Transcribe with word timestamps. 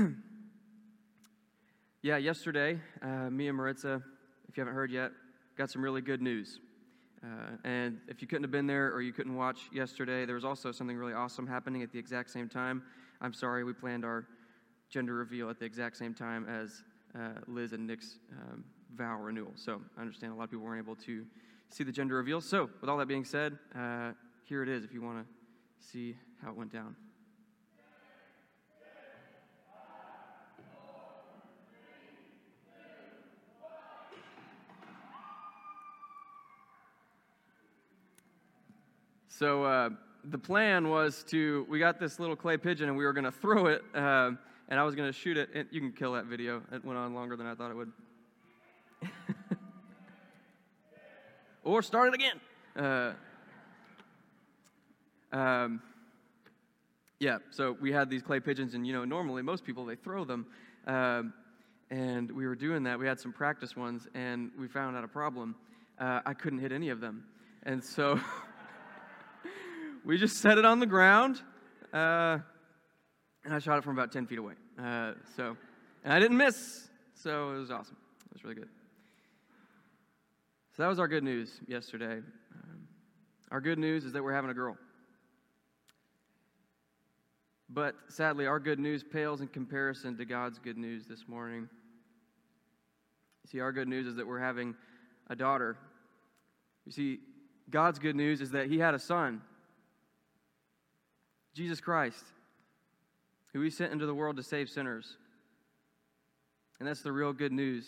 yeah, 2.02 2.16
yesterday, 2.16 2.78
uh, 3.02 3.30
me 3.30 3.48
and 3.48 3.56
Maritza, 3.56 4.02
if 4.48 4.56
you 4.56 4.60
haven't 4.60 4.74
heard 4.74 4.90
yet, 4.90 5.12
got 5.56 5.70
some 5.70 5.82
really 5.82 6.00
good 6.00 6.22
news. 6.22 6.60
Uh, 7.22 7.56
and 7.64 7.98
if 8.08 8.22
you 8.22 8.28
couldn't 8.28 8.44
have 8.44 8.50
been 8.50 8.66
there 8.66 8.92
or 8.92 9.02
you 9.02 9.12
couldn't 9.12 9.34
watch 9.34 9.68
yesterday, 9.72 10.24
there 10.24 10.34
was 10.34 10.44
also 10.44 10.72
something 10.72 10.96
really 10.96 11.12
awesome 11.12 11.46
happening 11.46 11.82
at 11.82 11.92
the 11.92 11.98
exact 11.98 12.30
same 12.30 12.48
time. 12.48 12.82
I'm 13.20 13.34
sorry, 13.34 13.64
we 13.64 13.72
planned 13.72 14.04
our 14.04 14.26
gender 14.88 15.14
reveal 15.14 15.50
at 15.50 15.58
the 15.58 15.66
exact 15.66 15.96
same 15.96 16.14
time 16.14 16.48
as 16.48 16.82
uh, 17.14 17.40
Liz 17.46 17.72
and 17.72 17.86
Nick's 17.86 18.18
um, 18.32 18.64
vow 18.94 19.20
renewal. 19.20 19.52
So 19.56 19.82
I 19.98 20.00
understand 20.00 20.32
a 20.32 20.36
lot 20.36 20.44
of 20.44 20.50
people 20.50 20.64
weren't 20.64 20.82
able 20.82 20.96
to 20.96 21.26
see 21.68 21.84
the 21.84 21.92
gender 21.92 22.16
reveal. 22.16 22.40
So, 22.40 22.70
with 22.80 22.90
all 22.90 22.96
that 22.98 23.06
being 23.06 23.24
said, 23.24 23.56
uh, 23.76 24.12
here 24.44 24.62
it 24.62 24.68
is 24.68 24.84
if 24.84 24.92
you 24.92 25.02
want 25.02 25.18
to 25.18 25.86
see 25.86 26.16
how 26.42 26.50
it 26.50 26.56
went 26.56 26.72
down. 26.72 26.96
So 39.40 39.64
uh, 39.64 39.88
the 40.24 40.36
plan 40.36 40.90
was 40.90 41.24
to, 41.28 41.66
we 41.66 41.78
got 41.78 41.98
this 41.98 42.20
little 42.20 42.36
clay 42.36 42.58
pigeon 42.58 42.90
and 42.90 42.98
we 42.98 43.06
were 43.06 43.14
going 43.14 43.24
to 43.24 43.32
throw 43.32 43.68
it, 43.68 43.82
uh, 43.94 44.32
and 44.68 44.78
I 44.78 44.82
was 44.82 44.94
going 44.94 45.10
to 45.10 45.18
shoot 45.18 45.38
it. 45.38 45.48
And 45.54 45.66
you 45.70 45.80
can 45.80 45.92
kill 45.92 46.12
that 46.12 46.26
video. 46.26 46.60
It 46.70 46.84
went 46.84 46.98
on 46.98 47.14
longer 47.14 47.36
than 47.36 47.46
I 47.46 47.54
thought 47.54 47.70
it 47.70 47.74
would. 47.74 47.90
or 51.64 51.80
start 51.80 52.12
it 52.12 52.14
again. 52.16 52.38
Uh, 52.76 53.12
um, 55.34 55.80
yeah, 57.18 57.38
so 57.48 57.74
we 57.80 57.92
had 57.92 58.10
these 58.10 58.20
clay 58.20 58.40
pigeons, 58.40 58.74
and 58.74 58.86
you 58.86 58.92
know, 58.92 59.06
normally 59.06 59.40
most 59.40 59.64
people 59.64 59.86
they 59.86 59.96
throw 59.96 60.26
them. 60.26 60.44
Um, 60.86 61.32
and 61.90 62.30
we 62.30 62.46
were 62.46 62.56
doing 62.56 62.82
that. 62.82 62.98
We 62.98 63.06
had 63.06 63.18
some 63.18 63.32
practice 63.32 63.74
ones, 63.74 64.06
and 64.14 64.50
we 64.60 64.68
found 64.68 64.98
out 64.98 65.04
a 65.04 65.08
problem. 65.08 65.54
Uh, 65.98 66.20
I 66.26 66.34
couldn't 66.34 66.58
hit 66.58 66.72
any 66.72 66.90
of 66.90 67.00
them. 67.00 67.24
And 67.62 67.82
so 67.82 68.20
we 70.10 70.18
just 70.18 70.38
set 70.38 70.58
it 70.58 70.64
on 70.64 70.80
the 70.80 70.86
ground, 70.86 71.40
uh, 71.92 72.36
and 73.44 73.54
I 73.54 73.60
shot 73.60 73.78
it 73.78 73.84
from 73.84 73.96
about 73.96 74.10
10 74.10 74.26
feet 74.26 74.40
away. 74.40 74.54
Uh, 74.76 75.12
so, 75.36 75.56
and 76.02 76.12
I 76.12 76.18
didn't 76.18 76.36
miss, 76.36 76.88
so 77.14 77.52
it 77.52 77.58
was 77.58 77.70
awesome. 77.70 77.96
It 78.26 78.32
was 78.32 78.42
really 78.42 78.56
good. 78.56 78.68
So 80.76 80.82
that 80.82 80.88
was 80.88 80.98
our 80.98 81.06
good 81.06 81.22
news 81.22 81.60
yesterday. 81.68 82.14
Um, 82.14 82.88
our 83.52 83.60
good 83.60 83.78
news 83.78 84.04
is 84.04 84.12
that 84.14 84.24
we're 84.24 84.32
having 84.32 84.50
a 84.50 84.54
girl. 84.54 84.76
But 87.68 87.94
sadly, 88.08 88.46
our 88.46 88.58
good 88.58 88.80
news 88.80 89.04
pales 89.04 89.40
in 89.40 89.46
comparison 89.46 90.16
to 90.16 90.24
God's 90.24 90.58
good 90.58 90.76
news 90.76 91.06
this 91.06 91.28
morning. 91.28 91.68
See, 93.46 93.60
our 93.60 93.70
good 93.70 93.86
news 93.86 94.08
is 94.08 94.16
that 94.16 94.26
we're 94.26 94.40
having 94.40 94.74
a 95.28 95.36
daughter. 95.36 95.76
You 96.84 96.90
see, 96.90 97.20
God's 97.70 98.00
good 98.00 98.16
news 98.16 98.40
is 98.40 98.50
that 98.50 98.66
He 98.66 98.80
had 98.80 98.94
a 98.94 98.98
son. 98.98 99.42
Jesus 101.54 101.80
Christ, 101.80 102.24
who 103.52 103.60
he 103.60 103.70
sent 103.70 103.92
into 103.92 104.06
the 104.06 104.14
world 104.14 104.36
to 104.36 104.42
save 104.42 104.68
sinners. 104.68 105.16
And 106.78 106.88
that's 106.88 107.02
the 107.02 107.12
real 107.12 107.32
good 107.32 107.52
news 107.52 107.86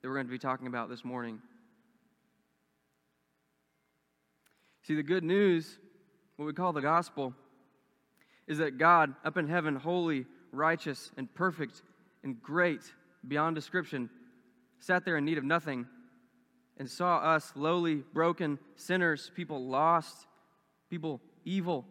that 0.00 0.08
we're 0.08 0.14
going 0.14 0.26
to 0.26 0.30
be 0.30 0.38
talking 0.38 0.66
about 0.66 0.88
this 0.88 1.04
morning. 1.04 1.40
See, 4.82 4.94
the 4.94 5.02
good 5.02 5.24
news, 5.24 5.78
what 6.36 6.46
we 6.46 6.52
call 6.52 6.72
the 6.72 6.80
gospel, 6.80 7.34
is 8.46 8.58
that 8.58 8.78
God, 8.78 9.14
up 9.24 9.36
in 9.36 9.48
heaven, 9.48 9.76
holy, 9.76 10.24
righteous, 10.52 11.10
and 11.16 11.32
perfect, 11.34 11.82
and 12.22 12.40
great 12.42 12.82
beyond 13.26 13.54
description, 13.54 14.08
sat 14.78 15.04
there 15.04 15.16
in 15.16 15.24
need 15.24 15.38
of 15.38 15.44
nothing 15.44 15.86
and 16.78 16.88
saw 16.88 17.18
us 17.18 17.52
lowly, 17.56 17.96
broken 17.96 18.58
sinners, 18.76 19.30
people 19.34 19.66
lost, 19.66 20.26
people 20.88 21.20
evil, 21.44 21.84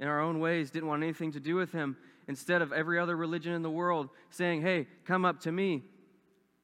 in 0.00 0.08
our 0.08 0.20
own 0.20 0.40
ways, 0.40 0.70
didn't 0.70 0.88
want 0.88 1.02
anything 1.02 1.32
to 1.32 1.40
do 1.40 1.54
with 1.54 1.72
him, 1.72 1.96
instead 2.28 2.62
of 2.62 2.72
every 2.72 2.98
other 2.98 3.16
religion 3.16 3.52
in 3.52 3.62
the 3.62 3.70
world 3.70 4.10
saying, 4.30 4.62
Hey, 4.62 4.86
come 5.04 5.24
up 5.24 5.40
to 5.40 5.52
me, 5.52 5.82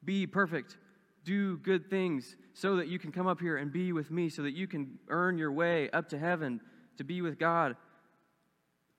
be 0.03 0.27
perfect, 0.27 0.77
do 1.23 1.57
good 1.57 1.89
things, 1.89 2.35
so 2.53 2.77
that 2.77 2.87
you 2.87 2.99
can 2.99 3.11
come 3.11 3.27
up 3.27 3.39
here 3.39 3.57
and 3.57 3.71
be 3.71 3.91
with 3.91 4.11
me, 4.11 4.29
so 4.29 4.43
that 4.43 4.53
you 4.53 4.67
can 4.67 4.99
earn 5.09 5.37
your 5.37 5.51
way 5.51 5.89
up 5.89 6.09
to 6.09 6.17
heaven 6.17 6.61
to 6.97 7.03
be 7.03 7.21
with 7.21 7.37
God. 7.37 7.75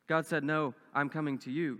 God 0.09 0.27
said, 0.27 0.45
No, 0.45 0.75
I'm 0.95 1.09
coming 1.09 1.39
to 1.39 1.51
you. 1.51 1.79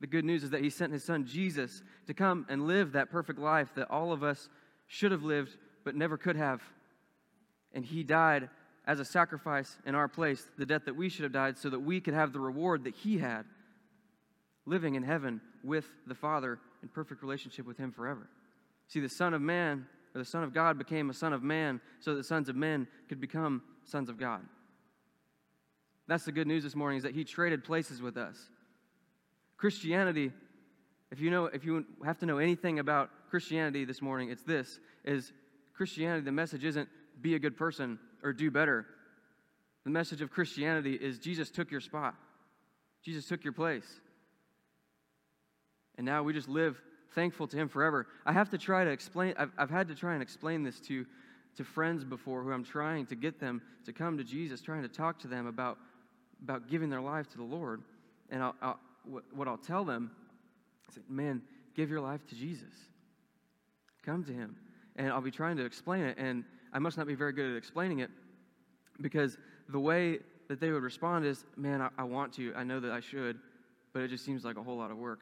The 0.00 0.06
good 0.06 0.24
news 0.24 0.44
is 0.44 0.50
that 0.50 0.62
He 0.62 0.70
sent 0.70 0.92
His 0.92 1.04
Son 1.04 1.26
Jesus 1.26 1.82
to 2.06 2.14
come 2.14 2.46
and 2.48 2.66
live 2.66 2.92
that 2.92 3.10
perfect 3.10 3.38
life 3.38 3.74
that 3.74 3.90
all 3.90 4.12
of 4.12 4.22
us 4.22 4.48
should 4.86 5.10
have 5.10 5.24
lived 5.24 5.56
but 5.84 5.96
never 5.96 6.16
could 6.16 6.36
have. 6.36 6.62
And 7.72 7.84
He 7.84 8.04
died 8.04 8.48
as 8.88 9.00
a 9.00 9.04
sacrifice 9.04 9.76
in 9.84 9.94
our 9.94 10.08
place, 10.08 10.42
the 10.56 10.64
death 10.64 10.86
that 10.86 10.96
we 10.96 11.10
should 11.10 11.22
have 11.22 11.32
died, 11.32 11.58
so 11.58 11.68
that 11.68 11.78
we 11.78 12.00
could 12.00 12.14
have 12.14 12.32
the 12.32 12.40
reward 12.40 12.84
that 12.84 12.94
he 12.94 13.18
had, 13.18 13.44
living 14.64 14.94
in 14.94 15.02
heaven 15.02 15.42
with 15.62 15.84
the 16.06 16.14
Father 16.14 16.58
in 16.82 16.88
perfect 16.88 17.22
relationship 17.22 17.66
with 17.66 17.76
him 17.76 17.92
forever. 17.92 18.30
See, 18.88 19.00
the 19.00 19.08
Son 19.08 19.34
of 19.34 19.42
Man, 19.42 19.86
or 20.14 20.18
the 20.20 20.24
Son 20.24 20.42
of 20.42 20.54
God, 20.54 20.78
became 20.78 21.10
a 21.10 21.14
Son 21.14 21.34
of 21.34 21.42
Man 21.42 21.82
so 22.00 22.12
that 22.12 22.16
the 22.16 22.24
sons 22.24 22.48
of 22.48 22.56
men 22.56 22.88
could 23.10 23.20
become 23.20 23.62
sons 23.84 24.08
of 24.08 24.18
God. 24.18 24.40
That's 26.06 26.24
the 26.24 26.32
good 26.32 26.46
news 26.46 26.62
this 26.62 26.74
morning, 26.74 26.96
is 26.96 27.02
that 27.02 27.14
he 27.14 27.24
traded 27.24 27.64
places 27.64 28.00
with 28.00 28.16
us. 28.16 28.38
Christianity, 29.58 30.32
if 31.10 31.20
you 31.20 31.30
know, 31.30 31.44
if 31.44 31.62
you 31.62 31.84
have 32.06 32.16
to 32.20 32.26
know 32.26 32.38
anything 32.38 32.78
about 32.78 33.10
Christianity 33.28 33.84
this 33.84 34.00
morning, 34.00 34.30
it's 34.30 34.44
this 34.44 34.80
is 35.04 35.30
Christianity, 35.76 36.24
the 36.24 36.32
message 36.32 36.64
isn't 36.64 36.88
be 37.20 37.34
a 37.34 37.38
good 37.38 37.56
person 37.56 37.98
or 38.22 38.32
do 38.32 38.50
better. 38.50 38.86
The 39.84 39.90
message 39.90 40.20
of 40.20 40.30
Christianity 40.30 40.94
is 40.94 41.18
Jesus 41.18 41.50
took 41.50 41.70
your 41.70 41.80
spot, 41.80 42.14
Jesus 43.04 43.26
took 43.26 43.44
your 43.44 43.52
place. 43.52 43.86
And 45.96 46.06
now 46.06 46.22
we 46.22 46.32
just 46.32 46.48
live 46.48 46.80
thankful 47.14 47.48
to 47.48 47.56
Him 47.56 47.68
forever. 47.68 48.06
I 48.24 48.32
have 48.32 48.50
to 48.50 48.58
try 48.58 48.84
to 48.84 48.90
explain, 48.90 49.34
I've, 49.36 49.50
I've 49.58 49.70
had 49.70 49.88
to 49.88 49.94
try 49.94 50.14
and 50.14 50.22
explain 50.22 50.62
this 50.62 50.78
to, 50.80 51.04
to 51.56 51.64
friends 51.64 52.04
before 52.04 52.42
who 52.42 52.52
I'm 52.52 52.64
trying 52.64 53.06
to 53.06 53.16
get 53.16 53.40
them 53.40 53.62
to 53.86 53.92
come 53.92 54.16
to 54.18 54.24
Jesus, 54.24 54.60
trying 54.60 54.82
to 54.82 54.88
talk 54.88 55.18
to 55.20 55.28
them 55.28 55.46
about, 55.46 55.78
about 56.42 56.68
giving 56.68 56.88
their 56.88 57.00
life 57.00 57.28
to 57.30 57.36
the 57.36 57.42
Lord. 57.42 57.82
And 58.30 58.42
I'll, 58.42 58.54
I'll, 58.62 58.80
what 59.34 59.48
I'll 59.48 59.56
tell 59.56 59.84
them 59.84 60.12
is, 60.88 60.98
man, 61.08 61.42
give 61.74 61.90
your 61.90 62.00
life 62.00 62.24
to 62.28 62.36
Jesus. 62.36 62.72
Come 64.04 64.22
to 64.24 64.32
Him. 64.32 64.54
And 64.94 65.08
I'll 65.08 65.20
be 65.20 65.30
trying 65.30 65.56
to 65.56 65.64
explain 65.64 66.04
it. 66.04 66.16
And 66.18 66.44
I 66.72 66.78
must 66.78 66.96
not 66.96 67.06
be 67.06 67.14
very 67.14 67.32
good 67.32 67.50
at 67.50 67.56
explaining 67.56 68.00
it 68.00 68.10
because 69.00 69.38
the 69.68 69.80
way 69.80 70.18
that 70.48 70.60
they 70.60 70.70
would 70.70 70.82
respond 70.82 71.24
is, 71.24 71.44
man, 71.56 71.80
I, 71.80 71.90
I 71.98 72.04
want 72.04 72.32
to. 72.34 72.52
I 72.54 72.64
know 72.64 72.80
that 72.80 72.90
I 72.90 73.00
should, 73.00 73.38
but 73.92 74.02
it 74.02 74.08
just 74.08 74.24
seems 74.24 74.44
like 74.44 74.56
a 74.56 74.62
whole 74.62 74.76
lot 74.76 74.90
of 74.90 74.96
work. 74.96 75.20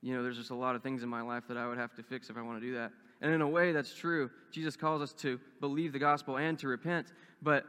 You 0.00 0.14
know, 0.14 0.22
there's 0.22 0.36
just 0.36 0.50
a 0.50 0.54
lot 0.54 0.76
of 0.76 0.82
things 0.82 1.02
in 1.02 1.08
my 1.08 1.22
life 1.22 1.44
that 1.48 1.56
I 1.56 1.66
would 1.66 1.78
have 1.78 1.94
to 1.96 2.02
fix 2.02 2.30
if 2.30 2.36
I 2.36 2.42
want 2.42 2.60
to 2.60 2.66
do 2.66 2.74
that. 2.74 2.92
And 3.20 3.32
in 3.32 3.40
a 3.40 3.48
way, 3.48 3.72
that's 3.72 3.94
true. 3.94 4.30
Jesus 4.52 4.76
calls 4.76 5.02
us 5.02 5.12
to 5.14 5.40
believe 5.60 5.92
the 5.92 5.98
gospel 5.98 6.36
and 6.36 6.58
to 6.60 6.68
repent. 6.68 7.12
But 7.42 7.64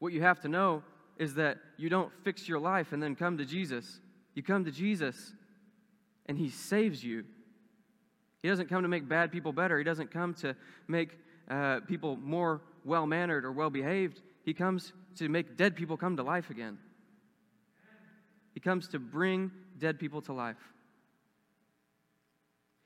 what 0.00 0.12
you 0.12 0.22
have 0.22 0.40
to 0.40 0.48
know 0.48 0.82
is 1.16 1.34
that 1.34 1.58
you 1.76 1.88
don't 1.88 2.12
fix 2.24 2.48
your 2.48 2.58
life 2.58 2.92
and 2.92 3.02
then 3.02 3.14
come 3.14 3.38
to 3.38 3.44
Jesus. 3.44 4.00
You 4.34 4.42
come 4.42 4.64
to 4.64 4.70
Jesus, 4.70 5.32
and 6.26 6.36
He 6.36 6.50
saves 6.50 7.04
you. 7.04 7.24
He 8.42 8.48
doesn't 8.48 8.68
come 8.68 8.82
to 8.82 8.88
make 8.88 9.08
bad 9.08 9.32
people 9.32 9.52
better. 9.52 9.78
He 9.78 9.84
doesn't 9.84 10.10
come 10.10 10.34
to 10.34 10.54
make 10.88 11.18
uh, 11.48 11.80
people 11.80 12.16
more 12.16 12.62
well 12.84 13.06
mannered 13.06 13.44
or 13.44 13.52
well 13.52 13.70
behaved. 13.70 14.20
He 14.44 14.54
comes 14.54 14.92
to 15.16 15.28
make 15.28 15.56
dead 15.56 15.76
people 15.76 15.96
come 15.96 16.16
to 16.16 16.22
life 16.22 16.50
again. 16.50 16.78
He 18.54 18.60
comes 18.60 18.88
to 18.88 18.98
bring 18.98 19.50
dead 19.78 19.98
people 19.98 20.22
to 20.22 20.32
life. 20.32 20.56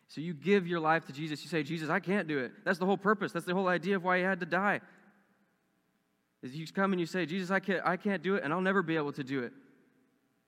So 0.08 0.20
you 0.20 0.34
give 0.34 0.66
your 0.66 0.80
life 0.80 1.04
to 1.06 1.12
Jesus. 1.12 1.42
You 1.44 1.48
say, 1.48 1.62
Jesus, 1.62 1.88
I 1.88 2.00
can't 2.00 2.26
do 2.26 2.38
it. 2.38 2.50
That's 2.64 2.80
the 2.80 2.86
whole 2.86 2.96
purpose. 2.96 3.30
That's 3.30 3.46
the 3.46 3.54
whole 3.54 3.68
idea 3.68 3.94
of 3.94 4.02
why 4.02 4.18
he 4.18 4.24
had 4.24 4.40
to 4.40 4.46
die. 4.46 4.80
Is 6.42 6.56
you 6.56 6.66
come 6.66 6.92
and 6.92 6.98
you 6.98 7.06
say, 7.06 7.26
Jesus, 7.26 7.50
I 7.50 7.60
can't, 7.60 7.82
I 7.84 7.96
can't 7.96 8.22
do 8.22 8.34
it, 8.34 8.42
and 8.42 8.52
I'll 8.52 8.60
never 8.60 8.82
be 8.82 8.96
able 8.96 9.12
to 9.12 9.22
do 9.22 9.42
it. 9.42 9.52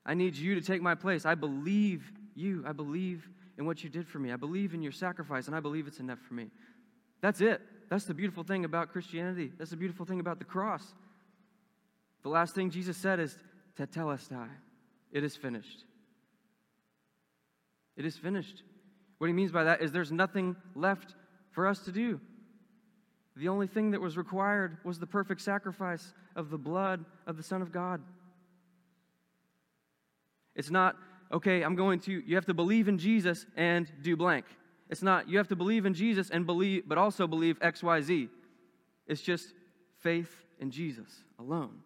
I 0.05 0.15
need 0.15 0.35
you 0.35 0.55
to 0.55 0.61
take 0.61 0.81
my 0.81 0.95
place. 0.95 1.25
I 1.25 1.35
believe 1.35 2.11
you. 2.35 2.65
I 2.67 2.73
believe 2.73 3.29
in 3.57 3.65
what 3.65 3.83
you 3.83 3.89
did 3.89 4.07
for 4.07 4.19
me. 4.19 4.31
I 4.31 4.35
believe 4.35 4.73
in 4.73 4.81
your 4.81 4.91
sacrifice, 4.91 5.47
and 5.47 5.55
I 5.55 5.59
believe 5.59 5.87
it's 5.87 5.99
enough 5.99 6.19
for 6.27 6.33
me. 6.33 6.49
That's 7.21 7.41
it. 7.41 7.61
That's 7.89 8.05
the 8.05 8.13
beautiful 8.13 8.43
thing 8.43 8.65
about 8.65 8.91
Christianity. 8.91 9.51
That's 9.57 9.71
the 9.71 9.77
beautiful 9.77 10.05
thing 10.05 10.19
about 10.19 10.39
the 10.39 10.45
cross. 10.45 10.83
The 12.23 12.29
last 12.29 12.55
thing 12.55 12.69
Jesus 12.69 12.97
said 12.97 13.19
is, 13.19 13.37
Tetelestai. 13.77 14.49
It 15.11 15.23
is 15.23 15.35
finished. 15.35 15.83
It 17.95 18.05
is 18.05 18.17
finished. 18.17 18.63
What 19.19 19.27
he 19.27 19.33
means 19.33 19.51
by 19.51 19.65
that 19.65 19.81
is 19.81 19.91
there's 19.91 20.11
nothing 20.11 20.55
left 20.75 21.15
for 21.51 21.67
us 21.67 21.79
to 21.79 21.91
do. 21.91 22.19
The 23.35 23.49
only 23.49 23.67
thing 23.67 23.91
that 23.91 24.01
was 24.01 24.17
required 24.17 24.77
was 24.83 24.99
the 24.99 25.07
perfect 25.07 25.41
sacrifice 25.41 26.13
of 26.35 26.49
the 26.49 26.57
blood 26.57 27.05
of 27.25 27.37
the 27.37 27.43
Son 27.43 27.61
of 27.61 27.71
God. 27.71 28.01
It's 30.55 30.69
not, 30.69 30.95
okay, 31.33 31.63
I'm 31.63 31.75
going 31.75 31.99
to, 32.01 32.23
you 32.25 32.35
have 32.35 32.45
to 32.45 32.53
believe 32.53 32.87
in 32.87 32.97
Jesus 32.97 33.45
and 33.57 33.91
do 34.01 34.15
blank. 34.15 34.45
It's 34.89 35.01
not, 35.01 35.27
you 35.27 35.37
have 35.39 35.47
to 35.47 35.55
believe 35.55 35.85
in 35.85 35.93
Jesus 35.93 36.29
and 36.29 36.45
believe, 36.45 36.83
but 36.87 36.97
also 36.97 37.27
believe 37.27 37.59
XYZ. 37.59 38.29
It's 39.07 39.21
just 39.21 39.53
faith 39.99 40.33
in 40.59 40.71
Jesus 40.71 41.09
alone 41.39 41.79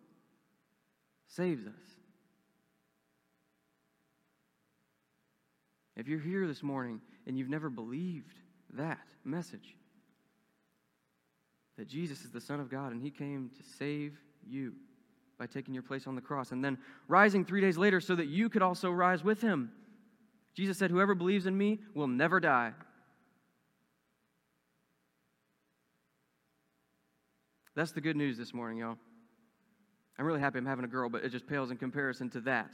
saves 1.27 1.65
us. 1.65 1.73
If 5.95 6.07
you're 6.07 6.19
here 6.19 6.47
this 6.47 6.61
morning 6.61 7.01
and 7.25 7.37
you've 7.37 7.49
never 7.49 7.69
believed 7.69 8.33
that 8.73 9.07
message, 9.23 9.75
that 11.77 11.87
Jesus 11.87 12.23
is 12.23 12.31
the 12.31 12.41
Son 12.41 12.59
of 12.59 12.69
God 12.69 12.91
and 12.91 13.01
He 13.01 13.09
came 13.09 13.49
to 13.57 13.63
save 13.77 14.17
you 14.45 14.73
by 15.37 15.45
taking 15.45 15.73
your 15.73 15.83
place 15.83 16.07
on 16.07 16.15
the 16.15 16.21
cross 16.21 16.51
and 16.51 16.63
then 16.63 16.77
rising 17.07 17.45
three 17.45 17.61
days 17.61 17.77
later 17.77 18.01
so 18.01 18.15
that 18.15 18.27
you 18.27 18.49
could 18.49 18.61
also 18.61 18.89
rise 18.89 19.23
with 19.23 19.41
Him. 19.41 19.71
Jesus 20.55 20.77
said, 20.77 20.89
Whoever 20.89 21.13
believes 21.13 21.45
in 21.45 21.57
me 21.57 21.79
will 21.93 22.07
never 22.07 22.39
die. 22.39 22.73
That's 27.75 27.91
the 27.91 28.01
good 28.01 28.15
news 28.15 28.37
this 28.37 28.55
morning, 28.55 28.79
y'all. 28.79 28.97
I'm 30.17 30.25
really 30.25 30.39
happy 30.39 30.57
I'm 30.57 30.65
having 30.65 30.85
a 30.85 30.87
girl, 30.87 31.09
but 31.09 31.23
it 31.23 31.29
just 31.29 31.45
pales 31.45 31.69
in 31.69 31.77
comparison 31.77 32.27
to 32.31 32.41
that. 32.41 32.71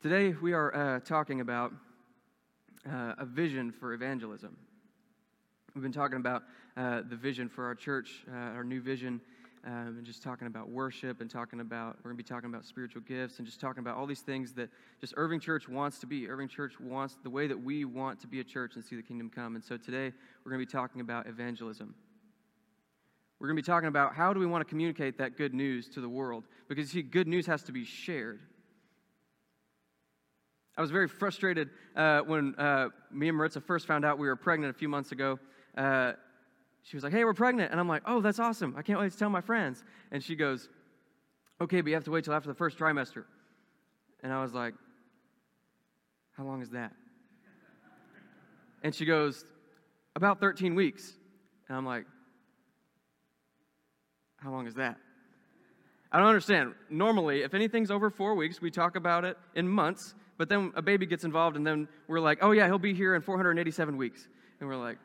Today, 0.00 0.36
we 0.40 0.52
are 0.52 0.74
uh, 0.74 1.00
talking 1.00 1.40
about 1.40 1.72
uh, 2.88 3.14
a 3.18 3.24
vision 3.24 3.72
for 3.72 3.92
evangelism. 3.92 4.56
We've 5.74 5.82
been 5.82 5.90
talking 5.90 6.18
about 6.18 6.44
uh, 6.76 7.02
the 7.10 7.16
vision 7.16 7.48
for 7.48 7.64
our 7.64 7.74
church, 7.74 8.24
uh, 8.32 8.36
our 8.36 8.62
new 8.62 8.80
vision, 8.80 9.20
um, 9.66 9.96
and 9.98 10.04
just 10.04 10.22
talking 10.22 10.46
about 10.46 10.68
worship 10.68 11.20
and 11.20 11.28
talking 11.28 11.58
about, 11.58 11.96
we're 11.96 12.12
going 12.12 12.16
to 12.16 12.22
be 12.22 12.28
talking 12.28 12.48
about 12.48 12.64
spiritual 12.64 13.02
gifts 13.02 13.38
and 13.38 13.46
just 13.46 13.58
talking 13.58 13.80
about 13.80 13.96
all 13.96 14.06
these 14.06 14.20
things 14.20 14.52
that 14.52 14.70
just 15.00 15.14
Irving 15.16 15.40
Church 15.40 15.68
wants 15.68 15.98
to 15.98 16.06
be. 16.06 16.28
Irving 16.28 16.46
Church 16.46 16.78
wants 16.78 17.16
the 17.24 17.30
way 17.30 17.48
that 17.48 17.60
we 17.60 17.84
want 17.84 18.20
to 18.20 18.28
be 18.28 18.38
a 18.38 18.44
church 18.44 18.76
and 18.76 18.84
see 18.84 18.94
the 18.94 19.02
kingdom 19.02 19.28
come. 19.28 19.56
And 19.56 19.64
so 19.64 19.76
today, 19.76 20.12
we're 20.44 20.52
going 20.52 20.60
to 20.60 20.66
be 20.66 20.70
talking 20.70 21.00
about 21.00 21.26
evangelism. 21.26 21.92
We're 23.40 23.48
going 23.48 23.56
to 23.56 23.62
be 23.62 23.66
talking 23.66 23.88
about 23.88 24.14
how 24.14 24.32
do 24.32 24.38
we 24.38 24.46
want 24.46 24.64
to 24.64 24.68
communicate 24.68 25.18
that 25.18 25.36
good 25.36 25.54
news 25.54 25.88
to 25.88 26.00
the 26.00 26.08
world? 26.08 26.44
Because, 26.68 26.90
see, 26.90 27.02
good 27.02 27.26
news 27.26 27.46
has 27.46 27.64
to 27.64 27.72
be 27.72 27.84
shared. 27.84 28.38
I 30.76 30.82
was 30.82 30.92
very 30.92 31.08
frustrated 31.08 31.70
uh, 31.96 32.20
when 32.20 32.54
uh, 32.58 32.90
me 33.10 33.26
and 33.26 33.36
Maritza 33.36 33.60
first 33.60 33.88
found 33.88 34.04
out 34.04 34.20
we 34.20 34.28
were 34.28 34.36
pregnant 34.36 34.70
a 34.70 34.78
few 34.78 34.88
months 34.88 35.10
ago. 35.10 35.40
Uh, 35.76 36.12
she 36.82 36.96
was 36.96 37.04
like, 37.04 37.12
hey, 37.12 37.24
we're 37.24 37.34
pregnant. 37.34 37.70
And 37.70 37.80
I'm 37.80 37.88
like, 37.88 38.02
oh, 38.06 38.20
that's 38.20 38.38
awesome. 38.38 38.74
I 38.76 38.82
can't 38.82 39.00
wait 39.00 39.12
to 39.12 39.18
tell 39.18 39.30
my 39.30 39.40
friends. 39.40 39.82
And 40.12 40.22
she 40.22 40.36
goes, 40.36 40.68
okay, 41.60 41.80
but 41.80 41.88
you 41.88 41.94
have 41.94 42.04
to 42.04 42.10
wait 42.10 42.24
till 42.24 42.34
after 42.34 42.48
the 42.48 42.54
first 42.54 42.78
trimester. 42.78 43.24
And 44.22 44.32
I 44.32 44.42
was 44.42 44.52
like, 44.52 44.74
how 46.36 46.44
long 46.44 46.62
is 46.62 46.70
that? 46.70 46.92
And 48.82 48.94
she 48.94 49.06
goes, 49.06 49.44
about 50.14 50.40
13 50.40 50.74
weeks. 50.74 51.14
And 51.68 51.76
I'm 51.76 51.86
like, 51.86 52.04
how 54.36 54.50
long 54.50 54.66
is 54.66 54.74
that? 54.74 54.98
I 56.12 56.18
don't 56.18 56.28
understand. 56.28 56.74
Normally, 56.90 57.42
if 57.42 57.54
anything's 57.54 57.90
over 57.90 58.10
four 58.10 58.34
weeks, 58.34 58.60
we 58.60 58.70
talk 58.70 58.94
about 58.94 59.24
it 59.24 59.36
in 59.54 59.66
months, 59.66 60.14
but 60.36 60.48
then 60.48 60.72
a 60.76 60.82
baby 60.82 61.06
gets 61.06 61.24
involved, 61.24 61.56
and 61.56 61.66
then 61.66 61.88
we're 62.08 62.20
like, 62.20 62.38
oh, 62.42 62.52
yeah, 62.52 62.66
he'll 62.66 62.78
be 62.78 62.94
here 62.94 63.14
in 63.14 63.22
487 63.22 63.96
weeks. 63.96 64.28
And 64.60 64.68
we're 64.68 64.76
like, 64.76 64.98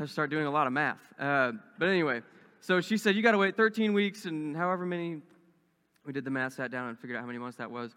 I 0.00 0.06
start 0.06 0.30
doing 0.30 0.46
a 0.46 0.50
lot 0.50 0.66
of 0.66 0.72
math. 0.72 0.98
Uh, 1.18 1.52
but 1.78 1.88
anyway, 1.88 2.22
so 2.60 2.80
she 2.80 2.96
said, 2.96 3.14
You 3.14 3.22
got 3.22 3.32
to 3.32 3.38
wait 3.38 3.54
13 3.54 3.92
weeks 3.92 4.24
and 4.24 4.56
however 4.56 4.86
many. 4.86 5.20
We 6.06 6.14
did 6.14 6.24
the 6.24 6.30
math, 6.30 6.54
sat 6.54 6.70
down, 6.70 6.88
and 6.88 6.98
figured 6.98 7.18
out 7.18 7.20
how 7.20 7.26
many 7.26 7.38
months 7.38 7.58
that 7.58 7.70
was. 7.70 7.94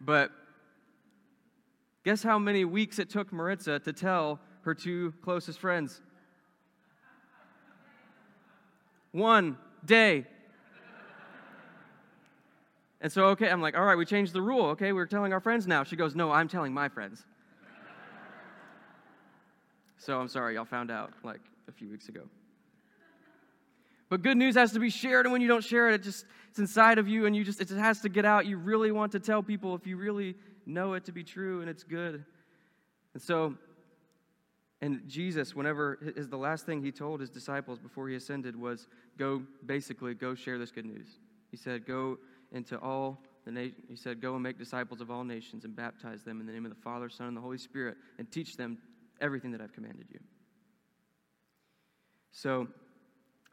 But 0.00 0.30
guess 2.04 2.22
how 2.22 2.38
many 2.38 2.64
weeks 2.64 3.00
it 3.00 3.10
took 3.10 3.32
Maritza 3.32 3.80
to 3.80 3.92
tell 3.92 4.38
her 4.62 4.74
two 4.74 5.12
closest 5.22 5.58
friends? 5.58 6.00
One 9.10 9.58
day. 9.84 10.26
And 13.00 13.10
so, 13.10 13.24
okay, 13.26 13.48
I'm 13.48 13.60
like, 13.60 13.76
all 13.76 13.84
right, 13.84 13.96
we 13.96 14.04
changed 14.04 14.32
the 14.32 14.42
rule. 14.42 14.66
Okay, 14.66 14.92
we're 14.92 15.06
telling 15.06 15.32
our 15.32 15.40
friends 15.40 15.66
now. 15.66 15.82
She 15.82 15.96
goes, 15.96 16.14
no, 16.14 16.30
I'm 16.30 16.46
telling 16.46 16.72
my 16.72 16.88
friends. 16.88 17.24
So 20.00 20.18
I'm 20.18 20.28
sorry, 20.28 20.54
y'all 20.54 20.64
found 20.64 20.90
out 20.90 21.12
like 21.22 21.42
a 21.68 21.72
few 21.72 21.90
weeks 21.90 22.08
ago. 22.08 22.22
But 24.08 24.22
good 24.22 24.38
news 24.38 24.56
has 24.56 24.72
to 24.72 24.80
be 24.80 24.88
shared, 24.88 25.26
and 25.26 25.32
when 25.32 25.42
you 25.42 25.46
don't 25.46 25.62
share 25.62 25.90
it, 25.90 25.94
it 25.96 26.02
just 26.02 26.24
it's 26.48 26.58
inside 26.58 26.98
of 26.98 27.06
you, 27.06 27.26
and 27.26 27.36
you 27.36 27.44
just 27.44 27.60
it 27.60 27.68
has 27.68 28.00
to 28.00 28.08
get 28.08 28.24
out. 28.24 28.46
You 28.46 28.56
really 28.56 28.92
want 28.92 29.12
to 29.12 29.20
tell 29.20 29.42
people 29.42 29.74
if 29.74 29.86
you 29.86 29.98
really 29.98 30.36
know 30.64 30.94
it 30.94 31.04
to 31.04 31.12
be 31.12 31.22
true 31.22 31.60
and 31.60 31.68
it's 31.68 31.82
good. 31.82 32.24
And 33.12 33.22
so, 33.22 33.54
and 34.80 35.02
Jesus, 35.06 35.54
whenever 35.54 35.98
is 36.16 36.28
the 36.28 36.38
last 36.38 36.64
thing 36.64 36.82
he 36.82 36.92
told 36.92 37.20
his 37.20 37.28
disciples 37.28 37.78
before 37.78 38.08
he 38.08 38.14
ascended 38.14 38.56
was 38.56 38.88
go 39.18 39.42
basically 39.66 40.14
go 40.14 40.34
share 40.34 40.58
this 40.58 40.70
good 40.70 40.86
news. 40.86 41.18
He 41.50 41.58
said, 41.58 41.86
Go 41.86 42.18
into 42.52 42.78
all 42.78 43.22
the 43.44 43.52
nation. 43.52 43.82
He 43.86 43.96
said, 43.96 44.22
Go 44.22 44.32
and 44.32 44.42
make 44.42 44.58
disciples 44.58 45.02
of 45.02 45.10
all 45.10 45.24
nations 45.24 45.66
and 45.66 45.76
baptize 45.76 46.22
them 46.22 46.40
in 46.40 46.46
the 46.46 46.52
name 46.52 46.64
of 46.64 46.70
the 46.70 46.80
Father, 46.80 47.10
Son, 47.10 47.26
and 47.26 47.36
the 47.36 47.40
Holy 47.42 47.58
Spirit, 47.58 47.98
and 48.18 48.30
teach 48.32 48.56
them 48.56 48.78
everything 49.20 49.52
that 49.52 49.60
I've 49.60 49.72
commanded 49.72 50.06
you. 50.10 50.20
So 52.32 52.68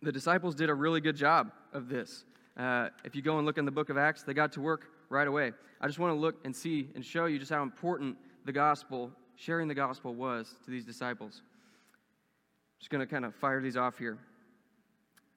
the 0.02 0.12
disciples 0.12 0.56
did 0.56 0.70
a 0.70 0.74
really 0.74 1.02
good 1.02 1.16
job 1.16 1.52
of 1.74 1.90
this. 1.90 2.24
Uh, 2.56 2.90
if 3.04 3.16
you 3.16 3.22
go 3.22 3.38
and 3.38 3.46
look 3.46 3.58
in 3.58 3.66
the 3.66 3.72
book 3.72 3.90
of 3.90 3.98
Acts, 3.98 4.24
they 4.24 4.34
got 4.34 4.52
to 4.54 4.62
work 4.62 4.88
right 5.10 5.28
away. 5.28 5.52
I 5.80 5.88
just 5.88 6.00
want 6.00 6.14
to 6.14 6.20
look 6.20 6.36
and 6.44 6.56
see 6.56 6.90
and 6.96 7.06
show 7.06 7.26
you 7.26 7.40
just 7.40 7.52
how 7.52 7.64
important 7.64 8.18
the 8.46 8.52
gospel, 8.52 9.12
sharing 9.36 9.68
the 9.68 9.76
gospel, 9.76 10.16
was 10.16 10.56
to 10.66 10.72
these 10.72 10.86
disciples. 10.86 11.42
I'm 11.44 12.80
Just 12.80 12.90
going 12.90 13.06
to 13.06 13.08
kind 13.08 13.26
of 13.26 13.36
fire 13.36 13.62
these 13.62 13.78
off 13.78 13.98
here. 13.98 14.18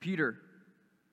Peter, 0.01 0.39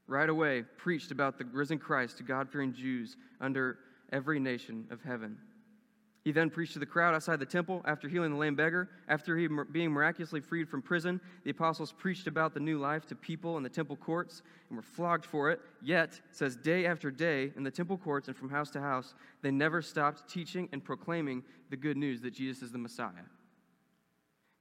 right 0.08 0.30
away, 0.30 0.64
preached 0.78 1.12
about 1.12 1.38
the 1.38 1.46
risen 1.46 1.78
Christ 1.78 2.18
to 2.18 2.24
God 2.24 2.50
fearing 2.50 2.74
Jews 2.74 3.18
under 3.42 3.80
every 4.12 4.40
nation 4.40 4.88
of 4.92 5.02
heaven. 5.02 5.38
He 6.28 6.34
then 6.34 6.50
preached 6.50 6.74
to 6.74 6.80
the 6.80 6.86
crowd 6.86 7.16
outside 7.16 7.40
the 7.40 7.46
temple 7.46 7.82
after 7.86 8.10
healing 8.10 8.32
the 8.32 8.38
lame 8.38 8.54
beggar. 8.54 8.90
After 9.08 9.38
he 9.38 9.48
being 9.72 9.92
miraculously 9.92 10.42
freed 10.42 10.68
from 10.68 10.82
prison, 10.82 11.22
the 11.46 11.52
apostles 11.52 11.94
preached 11.94 12.28
about 12.28 12.54
the 12.54 12.60
new 12.60 12.80
life 12.80 13.06
to 13.06 13.16
people 13.16 13.56
in 13.56 13.64
the 13.64 13.70
temple 13.70 13.96
courts 13.96 14.42
and 14.68 14.76
were 14.76 14.84
flogged 14.84 15.24
for 15.24 15.50
it. 15.50 15.62
Yet, 15.82 16.20
says 16.34 16.58
day 16.58 16.86
after 16.86 17.12
day 17.12 17.54
in 17.56 17.64
the 17.64 17.72
temple 17.72 17.98
courts 17.98 18.28
and 18.28 18.36
from 18.36 18.50
house 18.50 18.70
to 18.72 18.82
house, 18.82 19.14
they 19.42 19.52
never 19.52 19.82
stopped 19.82 20.30
teaching 20.30 20.68
and 20.74 20.84
proclaiming 20.84 21.44
the 21.70 21.78
good 21.78 21.96
news 21.96 22.20
that 22.20 22.32
Jesus 22.32 22.62
is 22.62 22.74
the 22.74 22.78
Messiah. 22.78 23.24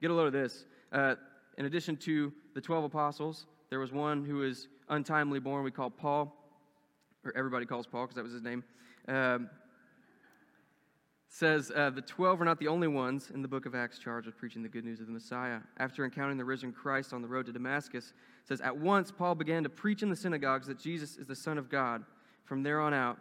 Get 0.00 0.12
a 0.12 0.14
load 0.14 0.28
of 0.28 0.34
this. 0.34 0.66
Uh, 0.92 1.16
in 1.58 1.66
addition 1.66 1.96
to 1.96 2.32
the 2.54 2.60
12 2.60 2.84
apostles, 2.84 3.46
there 3.70 3.80
was 3.80 3.90
one 3.90 4.24
who 4.24 4.36
was 4.36 4.68
untimely 4.88 5.40
born, 5.40 5.64
we 5.64 5.72
call 5.72 5.90
Paul, 5.90 6.32
or 7.24 7.36
everybody 7.36 7.66
calls 7.66 7.88
Paul 7.88 8.02
because 8.02 8.14
that 8.14 8.22
was 8.22 8.34
his 8.34 8.42
name. 8.42 8.62
Um, 9.08 9.50
says 11.36 11.70
uh, 11.76 11.90
the 11.90 12.00
12 12.00 12.40
are 12.40 12.46
not 12.46 12.58
the 12.58 12.66
only 12.66 12.88
ones 12.88 13.30
in 13.34 13.42
the 13.42 13.48
book 13.48 13.66
of 13.66 13.74
Acts 13.74 13.98
charged 13.98 14.24
with 14.24 14.38
preaching 14.38 14.62
the 14.62 14.70
good 14.70 14.86
news 14.86 15.00
of 15.00 15.06
the 15.06 15.12
Messiah. 15.12 15.58
After 15.76 16.02
encountering 16.02 16.38
the 16.38 16.46
risen 16.46 16.72
Christ 16.72 17.12
on 17.12 17.20
the 17.20 17.28
road 17.28 17.44
to 17.44 17.52
Damascus, 17.52 18.14
says 18.44 18.62
at 18.62 18.74
once 18.74 19.12
Paul 19.12 19.34
began 19.34 19.62
to 19.62 19.68
preach 19.68 20.02
in 20.02 20.08
the 20.08 20.16
synagogues 20.16 20.66
that 20.66 20.78
Jesus 20.78 21.18
is 21.18 21.26
the 21.26 21.36
Son 21.36 21.58
of 21.58 21.68
God. 21.68 22.04
From 22.44 22.62
there 22.62 22.80
on 22.80 22.94
out, 22.94 23.18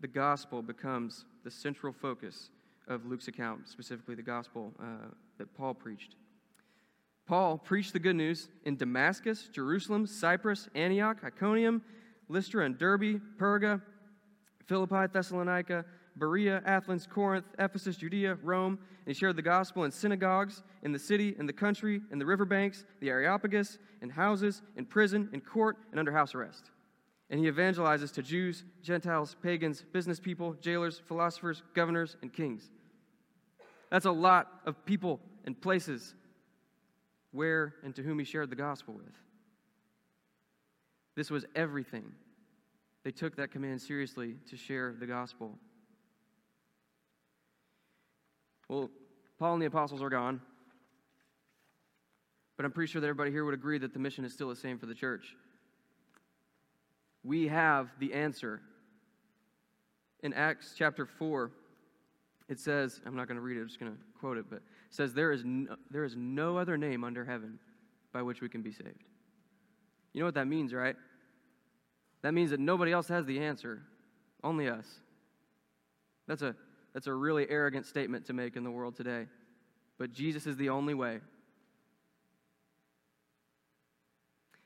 the 0.00 0.08
gospel 0.08 0.60
becomes 0.60 1.24
the 1.42 1.50
central 1.50 1.90
focus 1.90 2.50
of 2.86 3.06
Luke's 3.06 3.28
account, 3.28 3.66
specifically 3.66 4.14
the 4.14 4.20
gospel 4.20 4.74
uh, 4.78 5.06
that 5.38 5.56
Paul 5.56 5.72
preached. 5.72 6.16
Paul 7.26 7.56
preached 7.56 7.94
the 7.94 7.98
good 7.98 8.16
news 8.16 8.50
in 8.66 8.76
Damascus, 8.76 9.48
Jerusalem, 9.50 10.06
Cyprus, 10.06 10.68
Antioch, 10.74 11.16
Iconium, 11.24 11.80
Lystra 12.28 12.66
and 12.66 12.76
Derbe, 12.76 13.22
Perga, 13.38 13.80
Philippi, 14.66 15.06
Thessalonica, 15.10 15.86
Berea, 16.16 16.62
Athens, 16.66 17.06
Corinth, 17.10 17.46
Ephesus, 17.58 17.96
Judea, 17.96 18.38
Rome, 18.42 18.78
and 19.04 19.14
he 19.14 19.18
shared 19.18 19.36
the 19.36 19.42
gospel 19.42 19.84
in 19.84 19.90
synagogues, 19.90 20.62
in 20.82 20.92
the 20.92 20.98
city, 20.98 21.34
in 21.38 21.46
the 21.46 21.52
country, 21.52 22.02
in 22.10 22.18
the 22.18 22.26
riverbanks, 22.26 22.84
the 23.00 23.08
Areopagus, 23.08 23.78
in 24.02 24.10
houses, 24.10 24.62
in 24.76 24.84
prison, 24.84 25.28
in 25.32 25.40
court, 25.40 25.78
and 25.90 25.98
under 25.98 26.12
house 26.12 26.34
arrest. 26.34 26.70
And 27.30 27.40
he 27.40 27.50
evangelizes 27.50 28.12
to 28.12 28.22
Jews, 28.22 28.64
Gentiles, 28.82 29.36
pagans, 29.42 29.84
business 29.92 30.20
people, 30.20 30.54
jailers, 30.60 31.00
philosophers, 31.06 31.62
governors, 31.74 32.16
and 32.20 32.32
kings. 32.32 32.70
That's 33.90 34.06
a 34.06 34.12
lot 34.12 34.48
of 34.66 34.84
people 34.84 35.20
and 35.44 35.58
places 35.58 36.14
where 37.30 37.74
and 37.82 37.94
to 37.96 38.02
whom 38.02 38.18
he 38.18 38.24
shared 38.24 38.50
the 38.50 38.56
gospel 38.56 38.94
with. 38.94 39.14
This 41.14 41.30
was 41.30 41.44
everything. 41.54 42.12
They 43.02 43.10
took 43.10 43.36
that 43.36 43.50
command 43.50 43.80
seriously 43.80 44.36
to 44.48 44.56
share 44.56 44.94
the 44.98 45.06
gospel 45.06 45.58
well, 48.72 48.90
Paul 49.38 49.54
and 49.54 49.62
the 49.62 49.66
apostles 49.66 50.02
are 50.02 50.08
gone. 50.08 50.40
But 52.56 52.64
I'm 52.64 52.72
pretty 52.72 52.90
sure 52.90 53.00
that 53.00 53.06
everybody 53.06 53.30
here 53.30 53.44
would 53.44 53.54
agree 53.54 53.78
that 53.78 53.92
the 53.92 53.98
mission 53.98 54.24
is 54.24 54.32
still 54.32 54.48
the 54.48 54.56
same 54.56 54.78
for 54.78 54.86
the 54.86 54.94
church. 54.94 55.36
We 57.24 57.48
have 57.48 57.90
the 57.98 58.14
answer. 58.14 58.60
In 60.22 60.32
Acts 60.32 60.74
chapter 60.76 61.04
4, 61.04 61.50
it 62.48 62.60
says, 62.60 63.00
I'm 63.04 63.16
not 63.16 63.26
going 63.26 63.36
to 63.36 63.40
read 63.40 63.56
it, 63.56 63.60
I'm 63.60 63.68
just 63.68 63.80
going 63.80 63.92
to 63.92 63.98
quote 64.18 64.38
it, 64.38 64.44
but 64.48 64.56
it 64.56 64.62
says, 64.90 65.12
there 65.12 65.32
is, 65.32 65.42
no, 65.44 65.76
there 65.90 66.04
is 66.04 66.14
no 66.16 66.56
other 66.56 66.76
name 66.76 67.02
under 67.02 67.24
heaven 67.24 67.58
by 68.12 68.22
which 68.22 68.40
we 68.40 68.48
can 68.48 68.62
be 68.62 68.72
saved. 68.72 69.04
You 70.12 70.20
know 70.20 70.26
what 70.26 70.34
that 70.34 70.46
means, 70.46 70.72
right? 70.72 70.96
That 72.22 72.34
means 72.34 72.50
that 72.50 72.60
nobody 72.60 72.92
else 72.92 73.08
has 73.08 73.26
the 73.26 73.40
answer, 73.40 73.82
only 74.44 74.68
us. 74.68 74.86
That's 76.28 76.42
a, 76.42 76.54
that's 76.94 77.06
a 77.06 77.14
really 77.14 77.48
arrogant 77.48 77.86
statement 77.86 78.26
to 78.26 78.32
make 78.32 78.56
in 78.56 78.64
the 78.64 78.70
world 78.70 78.96
today. 78.96 79.26
But 79.98 80.12
Jesus 80.12 80.46
is 80.46 80.56
the 80.56 80.68
only 80.68 80.94
way. 80.94 81.20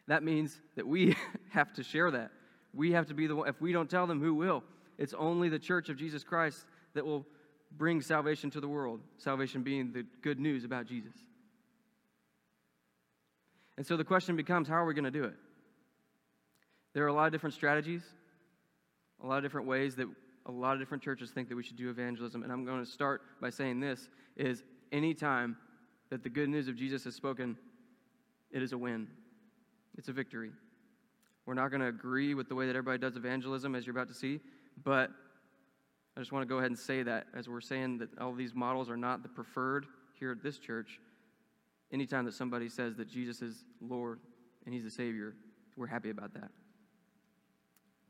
That 0.09 0.23
means 0.23 0.56
that 0.76 0.87
we 0.87 1.16
have 1.50 1.73
to 1.75 1.83
share 1.83 2.11
that. 2.11 2.30
We 2.73 2.92
have 2.92 3.06
to 3.06 3.14
be 3.14 3.26
the 3.26 3.37
one. 3.37 3.49
If 3.49 3.61
we 3.61 3.73
don't 3.73 3.88
tell 3.88 4.06
them, 4.06 4.21
who 4.21 4.35
will? 4.35 4.62
It's 4.99 5.14
only 5.14 5.49
the 5.49 5.59
church 5.59 5.88
of 5.88 5.97
Jesus 5.97 6.25
Christ 6.25 6.64
that 6.95 7.04
will 7.04 7.26
bring 7.76 8.00
salvation 8.00 8.50
to 8.50 8.61
the 8.61 8.68
world. 8.68 9.00
Salvation 9.18 9.62
being 9.62 9.92
the 9.92 10.04
good 10.23 10.38
news 10.38 10.64
about 10.64 10.87
Jesus. 10.87 11.14
And 13.76 13.87
so 13.87 13.97
the 13.97 14.04
question 14.04 14.37
becomes 14.37 14.68
how 14.68 14.76
are 14.76 14.87
we 14.87 14.95
going 14.95 15.04
to 15.04 15.11
do 15.11 15.25
it? 15.25 15.35
There 16.95 17.04
are 17.04 17.09
a 17.09 17.12
lot 17.12 17.26
of 17.26 17.33
different 17.33 17.54
strategies, 17.54 18.02
a 19.23 19.26
lot 19.26 19.37
of 19.37 19.42
different 19.42 19.66
ways 19.66 19.97
that 19.97 20.09
a 20.47 20.50
lot 20.50 20.75
of 20.75 20.79
different 20.79 21.03
churches 21.03 21.31
think 21.31 21.49
that 21.49 21.57
we 21.57 21.62
should 21.62 21.76
do 21.76 21.91
evangelism. 21.91 22.43
And 22.43 22.53
I'm 22.53 22.65
going 22.65 22.85
to 22.85 22.91
start 22.91 23.23
by 23.41 23.50
saying 23.50 23.81
this 23.81 24.09
is 24.37 24.62
anytime 24.93 25.57
that 26.11 26.23
the 26.23 26.29
good 26.29 26.49
news 26.49 26.69
of 26.69 26.76
Jesus 26.76 27.05
is 27.05 27.15
spoken, 27.15 27.57
it 28.50 28.62
is 28.62 28.73
a 28.73 28.79
win. 28.79 29.09
It's 29.99 30.09
a 30.09 30.12
victory. 30.12 30.50
We're 31.47 31.55
not 31.55 31.71
going 31.71 31.81
to 31.81 31.88
agree 31.88 32.35
with 32.35 32.49
the 32.49 32.55
way 32.55 32.67
that 32.67 32.76
everybody 32.76 32.99
does 32.99 33.17
evangelism, 33.17 33.75
as 33.75 33.87
you're 33.87 33.95
about 33.95 34.09
to 34.09 34.15
see, 34.15 34.41
but 34.85 35.11
I 36.17 36.21
just 36.21 36.33
want 36.33 36.43
to 36.43 36.47
go 36.47 36.59
ahead 36.59 36.71
and 36.71 36.79
say 36.79 37.03
that 37.03 37.26
as 37.35 37.49
we're 37.49 37.61
saying 37.61 37.99
that 37.99 38.09
all 38.19 38.33
these 38.33 38.55
models 38.55 38.88
are 38.88 38.97
not 38.97 39.23
the 39.23 39.29
preferred 39.29 39.87
here 40.19 40.33
at 40.33 40.43
this 40.43 40.59
church. 40.59 40.99
Anytime 41.93 42.25
that 42.25 42.35
somebody 42.35 42.69
says 42.69 42.97
that 42.97 43.09
Jesus 43.09 43.43
is 43.43 43.65
Lord 43.81 44.19
and 44.65 44.75
He's 44.75 44.85
the 44.85 44.91
Savior, 44.91 45.35
we're 45.76 45.87
happy 45.87 46.11
about 46.11 46.35
that. 46.35 46.50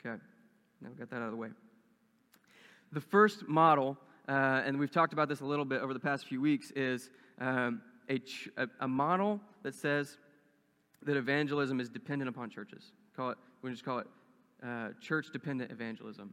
Okay, 0.00 0.22
now 0.80 0.88
we 0.90 0.96
got 0.96 1.10
that 1.10 1.16
out 1.16 1.22
of 1.24 1.30
the 1.32 1.36
way. 1.36 1.48
The 2.92 3.00
first 3.00 3.48
model, 3.48 3.96
uh, 4.28 4.62
and 4.64 4.78
we've 4.78 4.90
talked 4.90 5.12
about 5.12 5.28
this 5.28 5.40
a 5.40 5.44
little 5.44 5.64
bit 5.64 5.82
over 5.82 5.92
the 5.92 6.00
past 6.00 6.26
few 6.26 6.40
weeks, 6.40 6.70
is 6.72 7.10
um, 7.40 7.82
a, 8.08 8.18
ch- 8.18 8.48
a, 8.80 8.88
model 8.88 9.40
that 9.62 9.74
says 9.74 10.18
that 11.02 11.16
evangelism 11.16 11.80
is 11.80 11.88
dependent 11.88 12.28
upon 12.28 12.50
churches. 12.50 12.92
Call 13.16 13.30
it, 13.30 13.38
we 13.62 13.70
just 13.70 13.84
call 13.84 13.98
it 13.98 14.06
uh, 14.64 14.88
church 15.00 15.26
dependent 15.32 15.70
evangelism. 15.70 16.32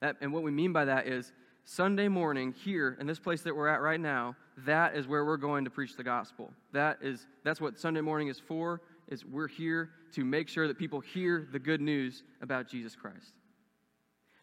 That, 0.00 0.16
and 0.20 0.32
what 0.32 0.42
we 0.42 0.50
mean 0.50 0.72
by 0.72 0.84
that 0.84 1.06
is 1.06 1.32
Sunday 1.64 2.08
morning 2.08 2.54
here 2.64 2.96
in 2.98 3.06
this 3.06 3.18
place 3.18 3.42
that 3.42 3.54
we're 3.54 3.68
at 3.68 3.82
right 3.82 4.00
now, 4.00 4.36
that 4.64 4.96
is 4.96 5.06
where 5.06 5.24
we're 5.24 5.36
going 5.36 5.64
to 5.64 5.70
preach 5.70 5.96
the 5.96 6.02
gospel. 6.02 6.50
That 6.72 6.98
is 7.02 7.26
that's 7.44 7.60
what 7.60 7.78
Sunday 7.78 8.00
morning 8.00 8.28
is 8.28 8.40
for. 8.40 8.80
Is 9.08 9.24
we're 9.24 9.48
here 9.48 9.90
to 10.12 10.24
make 10.24 10.48
sure 10.48 10.66
that 10.66 10.78
people 10.78 11.00
hear 11.00 11.46
the 11.52 11.58
good 11.58 11.80
news 11.80 12.22
about 12.42 12.68
Jesus 12.68 12.94
Christ. 12.96 13.34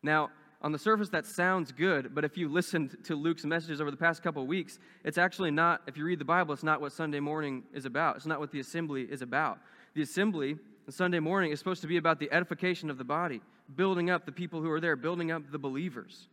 Now, 0.04 0.30
on 0.62 0.72
the 0.72 0.80
surface 0.80 1.10
that 1.10 1.26
sounds 1.26 1.72
good, 1.72 2.16
but 2.16 2.24
if 2.24 2.38
you 2.38 2.50
listened 2.50 2.98
to 3.04 3.16
Luke's 3.16 3.46
messages 3.46 3.82
over 3.82 3.92
the 3.92 3.98
past 3.98 4.24
couple 4.24 4.42
of 4.42 4.48
weeks, 4.48 4.80
it's 5.04 5.18
actually 5.18 5.52
not, 5.52 5.82
if 5.88 5.98
you 5.98 6.06
read 6.06 6.20
the 6.20 6.26
Bible, 6.26 6.54
it's 6.54 6.64
not 6.64 6.82
what 6.82 6.92
Sunday 6.92 7.20
morning 7.20 7.64
is 7.74 7.86
about. 7.86 8.16
It's 8.16 8.26
not 8.26 8.40
what 8.40 8.52
the 8.52 8.60
assembly 8.60 9.04
is 9.04 9.22
about. 9.22 9.60
The 9.94 10.02
assembly, 10.02 10.58
the 10.86 10.92
Sunday 10.92 11.20
morning, 11.20 11.52
is 11.52 11.60
supposed 11.60 11.82
to 11.82 11.88
be 11.88 11.98
about 11.98 12.20
the 12.20 12.32
edification 12.32 12.90
of 12.90 12.98
the 12.98 13.04
body, 13.04 13.42
building 13.76 14.10
up 14.10 14.26
the 14.26 14.32
people 14.32 14.62
who 14.62 14.72
are 14.72 14.80
there, 14.80 14.96
building 14.96 15.32
up 15.32 15.44
the 15.52 15.60
believers. 15.60 16.28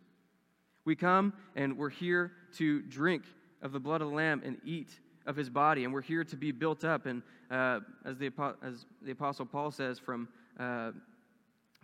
We 0.85 0.97
come 0.97 1.33
and 1.55 1.77
we're 1.77 1.91
here 1.91 2.33
to 2.57 2.83
drink 2.83 3.25
of 3.61 3.73
the 3.73 3.81
blood 3.81 4.03
of 4.03 4.09
the 4.09 4.15
Lamb 4.15 4.43
and 4.45 4.59
eat 4.65 4.99
of 5.27 5.37
his 5.37 5.49
body, 5.49 5.85
and 5.85 5.93
we're 5.93 6.03
here 6.03 6.25
to 6.25 6.37
be 6.37 6.53
built 6.53 6.85
up. 6.85 7.07
And 7.07 7.23
uh, 7.51 7.81
as, 8.05 8.19
the, 8.19 8.31
as 8.63 8.87
the 9.03 9.13
Apostle 9.13 9.47
Paul 9.47 9.71
says, 9.71 9.99
from 9.99 10.29
uh, 10.59 10.93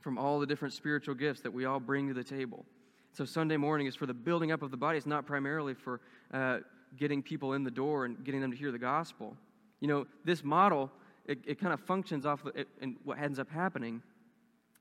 from 0.09 0.17
all 0.17 0.41
the 0.41 0.47
different 0.47 0.73
spiritual 0.73 1.15
gifts 1.15 1.43
that 1.43 1.53
we 1.53 1.67
all 1.67 1.79
bring 1.79 2.09
to 2.09 2.15
the 2.15 2.25
table. 2.25 2.65
So, 3.13 3.27
Sunday 3.27 3.59
morning 3.59 3.87
is 3.87 3.95
for 3.95 4.07
the 4.07 4.15
building 4.15 4.53
up 4.53 4.63
of 4.63 4.71
the 4.71 4.77
body. 4.79 4.97
It's 4.97 5.07
not 5.07 5.27
primarily 5.27 5.75
for 5.75 6.01
uh, 6.33 6.61
getting 6.97 7.23
people 7.23 7.53
in 7.53 7.63
the 7.63 7.71
door 7.71 8.07
and 8.07 8.25
getting 8.25 8.41
them 8.41 8.51
to 8.51 8.57
hear 8.57 8.73
the 8.73 8.79
gospel. 8.79 9.37
You 9.81 9.89
know, 9.89 10.07
this 10.25 10.43
model, 10.43 10.91
it, 11.27 11.41
it 11.47 11.61
kind 11.61 11.75
of 11.75 11.81
functions 11.81 12.25
off, 12.25 12.43
the, 12.43 12.61
it, 12.61 12.69
and 12.81 12.97
what 13.05 13.19
ends 13.19 13.39
up 13.39 13.51
happening 13.51 14.01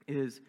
is 0.08 0.40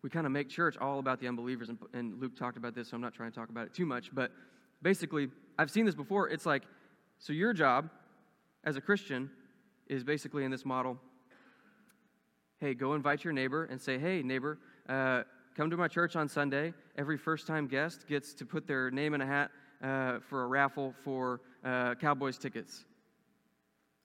we 0.00 0.08
kind 0.08 0.24
of 0.24 0.32
make 0.32 0.48
church 0.48 0.78
all 0.78 1.00
about 1.00 1.20
the 1.20 1.28
unbelievers. 1.28 1.68
And, 1.68 1.76
and 1.92 2.18
Luke 2.18 2.34
talked 2.34 2.56
about 2.56 2.74
this, 2.74 2.88
so 2.88 2.94
I'm 2.94 3.02
not 3.02 3.12
trying 3.12 3.30
to 3.30 3.38
talk 3.38 3.50
about 3.50 3.66
it 3.66 3.74
too 3.74 3.84
much. 3.84 4.08
But 4.14 4.32
basically, 4.80 5.28
I've 5.58 5.70
seen 5.70 5.84
this 5.84 5.94
before. 5.94 6.30
It's 6.30 6.46
like, 6.46 6.62
so 7.18 7.34
your 7.34 7.52
job 7.52 7.90
as 8.64 8.76
a 8.76 8.80
Christian 8.80 9.28
is 9.86 10.02
basically 10.02 10.44
in 10.44 10.50
this 10.50 10.64
model 10.64 10.98
Hey, 12.64 12.72
go 12.72 12.94
invite 12.94 13.24
your 13.24 13.34
neighbor 13.34 13.66
and 13.66 13.78
say, 13.78 13.98
hey, 13.98 14.22
neighbor, 14.22 14.58
uh, 14.88 15.24
come 15.54 15.68
to 15.68 15.76
my 15.76 15.86
church 15.86 16.16
on 16.16 16.30
Sunday. 16.30 16.72
Every 16.96 17.18
first 17.18 17.46
time 17.46 17.66
guest 17.66 18.08
gets 18.08 18.32
to 18.32 18.46
put 18.46 18.66
their 18.66 18.90
name 18.90 19.12
in 19.12 19.20
a 19.20 19.26
hat 19.26 19.50
uh, 19.82 20.20
for 20.20 20.44
a 20.44 20.46
raffle 20.46 20.94
for 21.04 21.42
uh, 21.62 21.94
Cowboys 21.96 22.38
tickets. 22.38 22.86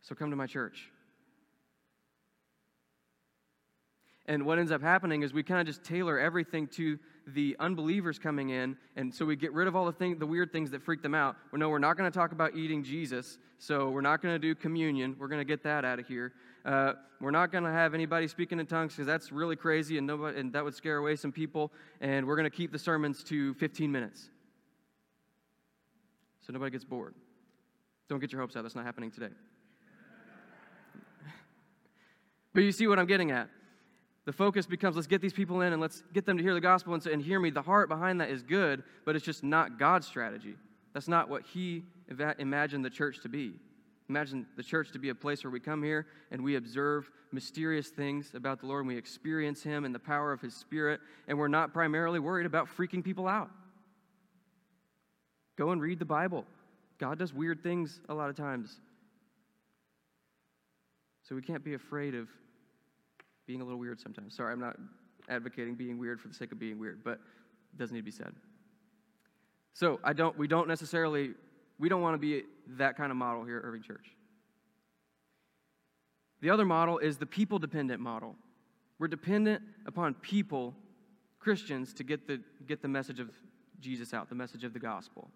So 0.01 0.13
come 0.13 0.30
to 0.30 0.36
my 0.36 0.46
church. 0.46 0.92
And 4.25 4.46
what 4.46 4.60
ends 4.60 4.74
up 4.74 4.82
happening 4.82 5.24
is 5.24 5.32
we 5.32 5.42
kind 5.42 5.62
of 5.62 5.66
just 5.66 5.86
tailor 5.86 6.20
everything 6.20 6.68
to 6.74 7.00
the 7.28 7.56
unbelievers 7.62 8.20
coming 8.20 8.50
in, 8.50 8.75
and 8.98 9.13
so 9.13 9.25
we 9.25 9.38
get 9.38 9.54
rid 9.54 9.70
of 9.70 9.75
all 9.75 9.86
the 9.86 9.94
thing, 9.94 10.20
the 10.20 10.28
weird 10.28 10.51
things 10.51 10.70
that 10.72 10.84
freak 10.84 11.01
them 11.01 11.16
out. 11.16 11.38
Well, 11.51 11.60
no, 11.60 11.70
we're 11.70 11.80
not 11.80 11.96
going 11.96 12.12
to 12.12 12.18
talk 12.18 12.34
about 12.34 12.56
eating 12.56 12.84
Jesus, 12.84 13.38
so 13.58 13.89
we're 13.89 14.01
not 14.01 14.22
going 14.22 14.36
to 14.36 14.39
do 14.39 14.54
communion. 14.54 15.16
We're 15.18 15.30
going 15.30 15.39
to 15.39 15.46
get 15.46 15.63
that 15.63 15.86
out 15.86 16.00
of 16.00 16.08
here. 16.08 16.34
Uh, 16.66 16.94
we're 17.22 17.32
not 17.32 17.51
going 17.51 17.63
to 17.63 17.72
have 17.72 17.94
anybody 17.94 18.28
speaking 18.28 18.60
in 18.60 18.66
tongues 18.66 18.94
because 18.94 19.08
that's 19.08 19.32
really 19.32 19.56
crazy, 19.56 19.98
and 19.98 20.08
nobody, 20.08 20.39
and 20.39 20.54
that 20.54 20.63
would 20.63 20.75
scare 20.75 20.98
away 20.98 21.16
some 21.16 21.32
people. 21.32 21.72
And 22.01 22.25
we're 22.25 22.36
going 22.36 22.50
to 22.50 22.56
keep 22.56 22.72
the 22.72 22.80
sermons 22.80 23.24
to 23.25 23.54
15 23.56 23.92
minutes, 23.92 24.30
so 26.42 26.54
nobody 26.54 26.72
gets 26.72 26.86
bored. 26.86 27.16
Don't 28.08 28.20
get 28.20 28.32
your 28.32 28.42
hopes 28.42 28.56
up. 28.56 28.63
That's 28.63 28.75
not 28.75 28.86
happening 28.86 29.12
today. 29.12 29.30
but 32.54 32.62
you 32.62 32.72
see 32.72 32.88
what 32.88 33.00
I'm 33.00 33.06
getting 33.06 33.32
at. 33.32 33.50
The 34.25 34.34
focus 34.34 34.66
becomes 34.66 34.96
let's 34.96 35.08
get 35.08 35.22
these 35.22 35.34
people 35.34 35.62
in 35.62 35.74
and 35.74 35.82
let's 35.82 36.04
get 36.13 36.25
them 36.25 36.38
to 36.38 36.44
hear 36.44 36.54
the 36.54 36.62
gospel 36.62 36.94
and, 36.94 37.06
and 37.08 37.22
hear 37.22 37.39
me. 37.39 37.50
The 37.50 37.62
heart 37.62 37.89
behind 37.89 38.22
that 38.22 38.30
is 38.30 38.44
good, 38.44 38.84
but 39.06 39.16
it's 39.16 39.25
just 39.25 39.44
not 39.44 39.80
God's 39.80 40.08
strategy. 40.08 40.56
That's 40.94 41.08
not 41.08 41.30
what 41.30 41.44
He 41.44 41.84
imagined 42.38 42.84
the 42.84 42.89
church 42.89 43.22
to 43.22 43.30
be. 43.30 43.54
Imagine 44.10 44.48
the 44.58 44.63
church 44.63 44.92
to 44.92 45.00
be 45.00 45.10
a 45.10 45.16
place 45.16 45.44
where 45.44 45.51
we 45.51 45.60
come 45.60 45.84
here 45.84 46.08
and 46.32 46.44
we 46.44 46.56
observe 46.56 47.10
mysterious 47.32 47.89
things 47.89 48.32
about 48.34 48.60
the 48.60 48.66
Lord 48.66 48.82
and 48.82 48.88
we 48.88 48.98
experience 48.98 49.62
Him 49.62 49.86
and 49.86 49.94
the 49.94 50.00
power 50.00 50.34
of 50.34 50.42
His 50.42 50.56
Spirit, 50.56 51.00
and 51.28 51.38
we're 51.38 51.48
not 51.48 51.74
primarily 51.74 52.20
worried 52.20 52.48
about 52.48 52.68
freaking 52.68 53.04
people 53.04 53.28
out. 53.28 53.51
Go 55.58 55.70
and 55.72 55.82
read 55.82 56.00
the 56.00 56.06
Bible. 56.06 56.46
God 56.98 57.20
does 57.20 57.34
weird 57.34 57.62
things 57.62 58.01
a 58.10 58.13
lot 58.13 58.30
of 58.30 58.36
times. 58.36 58.80
So 61.22 61.36
we 61.36 61.44
can't 61.44 61.63
be 61.63 61.75
afraid 61.75 62.16
of 62.16 62.28
being 63.46 63.62
a 63.62 63.63
little 63.63 63.80
weird 63.80 64.00
sometimes. 64.00 64.36
Sorry, 64.36 64.51
I'm 64.51 64.60
not 64.60 64.78
advocating 65.30 65.75
being 65.75 66.00
weird 66.00 66.20
for 66.20 66.28
the 66.28 66.34
sake 66.34 66.51
of 66.51 66.60
being 66.60 66.80
weird, 66.80 67.04
but 67.04 67.20
it 67.74 67.78
doesn't 67.78 67.94
need 67.94 68.01
to 68.01 68.06
be 68.06 68.12
said. 68.12 68.34
So 69.74 70.00
I 70.04 70.13
don't, 70.13 70.36
we 70.38 70.48
don't 70.48 70.68
necessarily, 70.68 71.32
we 71.79 71.89
don't 71.89 72.01
want 72.01 72.13
to 72.13 72.19
be 72.19 72.43
that 72.77 72.98
kind 72.98 73.12
of 73.12 73.17
model 73.17 73.45
here 73.45 73.57
at 73.57 73.63
Irving 73.63 73.81
Church. 73.81 74.07
The 76.41 76.50
other 76.50 76.65
model 76.65 77.00
is 77.00 77.17
the 77.17 77.25
people 77.25 77.59
dependent 77.59 78.01
model. 78.01 78.36
We're 79.00 79.07
dependent 79.07 79.63
upon 79.86 80.13
people, 80.15 80.75
Christians, 81.39 81.93
to 81.93 82.03
get 82.03 82.27
the, 82.27 82.41
get 82.67 82.81
the 82.81 82.88
message 82.88 83.19
of 83.19 83.29
Jesus 83.79 84.13
out, 84.13 84.29
the 84.29 84.36
message 84.36 84.63
of 84.63 84.74
the 84.74 84.79
gospel. 84.79 85.29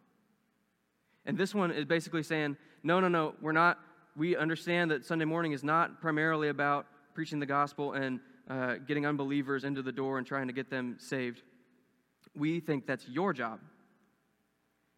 And 1.26 1.38
this 1.38 1.56
one 1.56 1.72
is 1.72 1.86
basically 1.86 2.24
saying, 2.24 2.58
no, 2.84 3.00
no, 3.00 3.08
no, 3.08 3.36
we're 3.42 3.54
not, 3.54 3.80
we 4.16 4.36
understand 4.36 4.92
that 4.92 5.06
Sunday 5.06 5.26
morning 5.26 5.54
is 5.54 5.64
not 5.64 6.02
primarily 6.02 6.50
about 6.50 6.86
preaching 7.14 7.40
the 7.40 7.46
gospel 7.46 7.94
and 7.94 8.20
uh, 8.50 8.76
getting 8.86 9.06
unbelievers 9.06 9.64
into 9.64 9.82
the 9.82 9.92
door 9.92 10.18
and 10.18 10.28
trying 10.28 10.48
to 10.48 10.54
get 10.54 10.70
them 10.70 10.98
saved. 11.00 11.42
We 12.36 12.60
think 12.60 12.86
that's 12.86 13.08
your 13.08 13.32
job. 13.32 13.60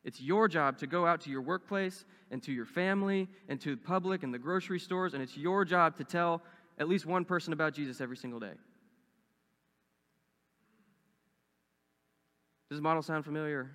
It's 0.06 0.22
your 0.22 0.48
job 0.48 0.78
to 0.78 0.88
go 0.88 1.06
out 1.06 1.20
to 1.22 1.30
your 1.30 1.42
workplace 1.42 2.06
and 2.32 2.42
to 2.44 2.54
your 2.54 2.66
family 2.66 3.28
and 3.50 3.60
to 3.60 3.72
the 3.72 3.82
public 3.82 4.24
and 4.24 4.34
the 4.34 4.40
grocery 4.40 4.80
stores, 4.80 5.14
and 5.14 5.22
it's 5.22 5.36
your 5.36 5.66
job 5.66 5.98
to 5.98 6.06
tell 6.06 6.42
at 6.78 6.88
least 6.88 7.06
one 7.06 7.26
person 7.26 7.52
about 7.52 7.74
Jesus 7.74 8.00
every 8.00 8.16
single 8.16 8.40
day. 8.40 8.54
Does 12.70 12.78
this 12.78 12.82
model 12.82 13.02
sound 13.02 13.26
familiar? 13.26 13.72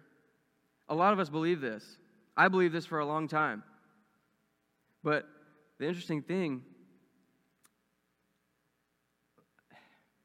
A 0.88 0.94
lot 0.94 1.12
of 1.12 1.18
us 1.18 1.28
believe 1.28 1.60
this. 1.60 1.84
I 2.36 2.48
believe 2.48 2.72
this 2.72 2.86
for 2.86 3.00
a 3.00 3.06
long 3.06 3.28
time. 3.28 3.62
But 5.02 5.28
the 5.78 5.86
interesting 5.86 6.22
thing 6.22 6.62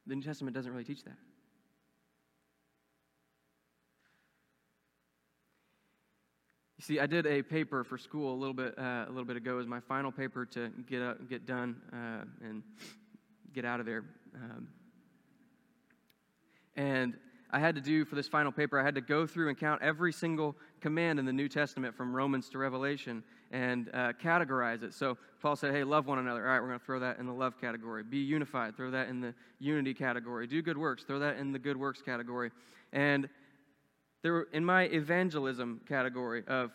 The 0.07 0.15
New 0.15 0.21
Testament 0.21 0.55
doesn't 0.55 0.71
really 0.71 0.83
teach 0.83 1.03
that. 1.03 1.17
See, 6.85 6.99
I 6.99 7.07
did 7.07 7.25
a 7.25 7.41
paper 7.41 7.83
for 7.83 7.97
school 7.97 8.33
a 8.33 8.37
little 8.37 8.53
bit 8.53 8.77
uh, 8.77 9.05
a 9.07 9.09
little 9.09 9.25
bit 9.25 9.37
ago. 9.37 9.55
Was 9.55 9.65
my 9.65 9.79
final 9.79 10.11
paper 10.11 10.45
to 10.47 10.69
get 10.87 11.01
up, 11.01 11.27
get 11.27 11.45
done 11.45 11.81
uh, 11.91 12.45
and 12.45 12.61
get 13.53 13.65
out 13.65 13.79
of 13.79 13.85
there. 13.85 14.03
Um, 14.35 14.67
and 16.75 17.15
I 17.51 17.59
had 17.59 17.75
to 17.75 17.81
do 17.81 18.05
for 18.05 18.15
this 18.15 18.27
final 18.27 18.51
paper, 18.51 18.79
I 18.79 18.83
had 18.83 18.95
to 18.95 19.01
go 19.01 19.25
through 19.25 19.49
and 19.49 19.57
count 19.57 19.81
every 19.81 20.11
single 20.11 20.55
command 20.81 21.19
in 21.19 21.25
the 21.25 21.33
New 21.33 21.47
Testament 21.47 21.95
from 21.95 22.15
Romans 22.15 22.49
to 22.49 22.57
Revelation 22.57 23.23
and 23.51 23.89
uh, 23.93 24.13
categorize 24.21 24.83
it. 24.83 24.93
So 24.93 25.17
Paul 25.41 25.55
said, 25.55 25.73
hey, 25.73 25.83
love 25.83 26.05
one 26.05 26.19
another. 26.19 26.45
All 26.45 26.53
right, 26.53 26.59
we're 26.59 26.67
going 26.67 26.79
to 26.79 26.85
throw 26.85 26.99
that 26.99 27.17
in 27.17 27.25
the 27.25 27.33
love 27.33 27.59
category. 27.59 28.03
Be 28.03 28.17
unified, 28.17 28.75
throw 28.75 28.91
that 28.91 29.07
in 29.07 29.21
the 29.21 29.33
unity 29.59 29.93
category. 29.93 30.47
Do 30.47 30.61
good 30.61 30.77
works, 30.77 31.03
throw 31.03 31.19
that 31.19 31.37
in 31.37 31.51
the 31.51 31.59
good 31.59 31.77
works 31.77 32.01
category. 32.01 32.51
And 32.91 33.29
there, 34.25 34.41
in 34.53 34.65
my 34.65 34.85
evangelism 34.85 35.79
category 35.87 36.43
of 36.47 36.71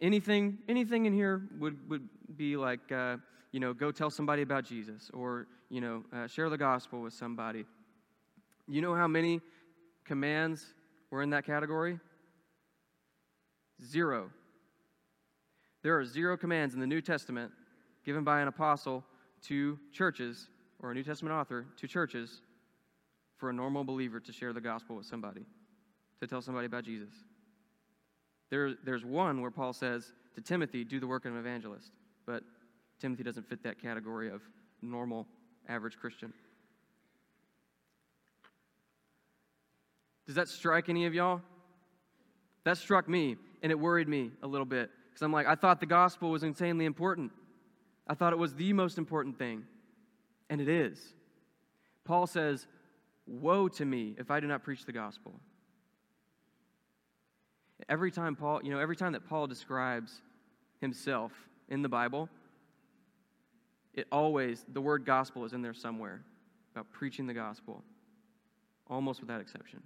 anything, 0.00 0.56
anything 0.66 1.04
in 1.04 1.12
here 1.12 1.42
would, 1.58 1.76
would 1.90 2.08
be 2.38 2.56
like, 2.56 2.90
uh, 2.90 3.18
you 3.52 3.60
know, 3.60 3.74
go 3.74 3.92
tell 3.92 4.08
somebody 4.08 4.40
about 4.40 4.64
Jesus 4.64 5.10
or, 5.12 5.46
you 5.68 5.82
know, 5.82 6.04
uh, 6.10 6.26
share 6.26 6.48
the 6.48 6.56
gospel 6.56 7.02
with 7.02 7.12
somebody. 7.12 7.66
You 8.66 8.80
know 8.80 8.94
how 8.94 9.06
many 9.06 9.42
commands 10.06 10.72
were 11.10 11.20
in 11.20 11.28
that 11.30 11.44
category? 11.44 12.00
Zero. 13.84 14.30
There 15.82 15.98
are 15.98 16.04
zero 16.06 16.38
commands 16.38 16.72
in 16.72 16.80
the 16.80 16.86
New 16.86 17.02
Testament 17.02 17.52
given 18.06 18.24
by 18.24 18.40
an 18.40 18.48
apostle 18.48 19.04
to 19.42 19.78
churches 19.92 20.48
or 20.80 20.92
a 20.92 20.94
New 20.94 21.04
Testament 21.04 21.34
author 21.34 21.66
to 21.76 21.86
churches 21.86 22.40
for 23.36 23.50
a 23.50 23.52
normal 23.52 23.84
believer 23.84 24.18
to 24.18 24.32
share 24.32 24.54
the 24.54 24.62
gospel 24.62 24.96
with 24.96 25.04
somebody 25.04 25.44
to 26.20 26.26
tell 26.26 26.42
somebody 26.42 26.66
about 26.66 26.84
Jesus. 26.84 27.10
There, 28.50 28.74
there's 28.84 29.04
one 29.04 29.40
where 29.40 29.50
Paul 29.50 29.72
says 29.72 30.12
to 30.34 30.40
Timothy, 30.40 30.84
do 30.84 31.00
the 31.00 31.06
work 31.06 31.24
of 31.24 31.32
an 31.32 31.38
evangelist. 31.38 31.90
But 32.26 32.42
Timothy 33.00 33.22
doesn't 33.22 33.48
fit 33.48 33.62
that 33.64 33.80
category 33.80 34.30
of 34.30 34.42
normal, 34.82 35.26
average 35.68 35.96
Christian. 35.96 36.32
Does 40.26 40.34
that 40.34 40.48
strike 40.48 40.88
any 40.88 41.06
of 41.06 41.14
y'all? 41.14 41.40
That 42.64 42.78
struck 42.78 43.08
me, 43.08 43.36
and 43.62 43.70
it 43.70 43.78
worried 43.78 44.08
me 44.08 44.32
a 44.42 44.46
little 44.46 44.66
bit. 44.66 44.90
Because 45.08 45.22
I'm 45.22 45.32
like, 45.32 45.46
I 45.46 45.54
thought 45.54 45.80
the 45.80 45.86
gospel 45.86 46.30
was 46.30 46.42
insanely 46.42 46.84
important. 46.84 47.30
I 48.08 48.14
thought 48.14 48.32
it 48.32 48.38
was 48.38 48.54
the 48.54 48.72
most 48.72 48.98
important 48.98 49.38
thing. 49.38 49.64
And 50.50 50.60
it 50.60 50.68
is. 50.68 51.00
Paul 52.04 52.26
says, 52.26 52.66
Woe 53.26 53.68
to 53.68 53.84
me 53.84 54.14
if 54.18 54.30
I 54.30 54.40
do 54.40 54.46
not 54.46 54.62
preach 54.62 54.84
the 54.84 54.92
gospel. 54.92 55.34
Every 57.88 58.10
time 58.10 58.36
Paul, 58.36 58.60
you 58.62 58.70
know, 58.70 58.78
every 58.78 58.96
time 58.96 59.12
that 59.12 59.28
Paul 59.28 59.46
describes 59.46 60.22
himself 60.80 61.32
in 61.68 61.82
the 61.82 61.88
Bible, 61.88 62.28
it 63.94 64.06
always, 64.12 64.64
the 64.72 64.80
word 64.80 65.04
gospel 65.04 65.44
is 65.44 65.52
in 65.52 65.62
there 65.62 65.74
somewhere 65.74 66.22
about 66.74 66.90
preaching 66.92 67.26
the 67.26 67.34
gospel, 67.34 67.82
almost 68.88 69.20
without 69.20 69.40
exception. 69.40 69.82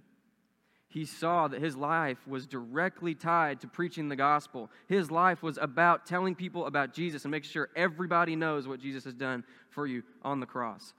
He 0.87 1.05
saw 1.05 1.47
that 1.47 1.61
his 1.61 1.77
life 1.77 2.17
was 2.27 2.45
directly 2.45 3.15
tied 3.15 3.61
to 3.61 3.67
preaching 3.67 4.09
the 4.09 4.17
gospel. 4.17 4.69
His 4.87 5.09
life 5.09 5.41
was 5.41 5.57
about 5.57 6.05
telling 6.05 6.35
people 6.35 6.65
about 6.65 6.93
Jesus 6.93 7.23
and 7.23 7.31
making 7.31 7.49
sure 7.49 7.69
everybody 7.77 8.35
knows 8.35 8.67
what 8.67 8.81
Jesus 8.81 9.05
has 9.05 9.13
done 9.13 9.45
for 9.69 9.87
you 9.87 10.03
on 10.21 10.41
the 10.41 10.45
cross. 10.45 10.93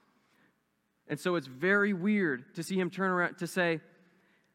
And 1.09 1.21
so 1.21 1.35
it's 1.35 1.47
very 1.47 1.93
weird 1.93 2.55
to 2.55 2.63
see 2.63 2.81
him 2.81 2.89
turn 2.89 3.11
around 3.11 3.37
to 3.39 3.47
say, 3.47 3.81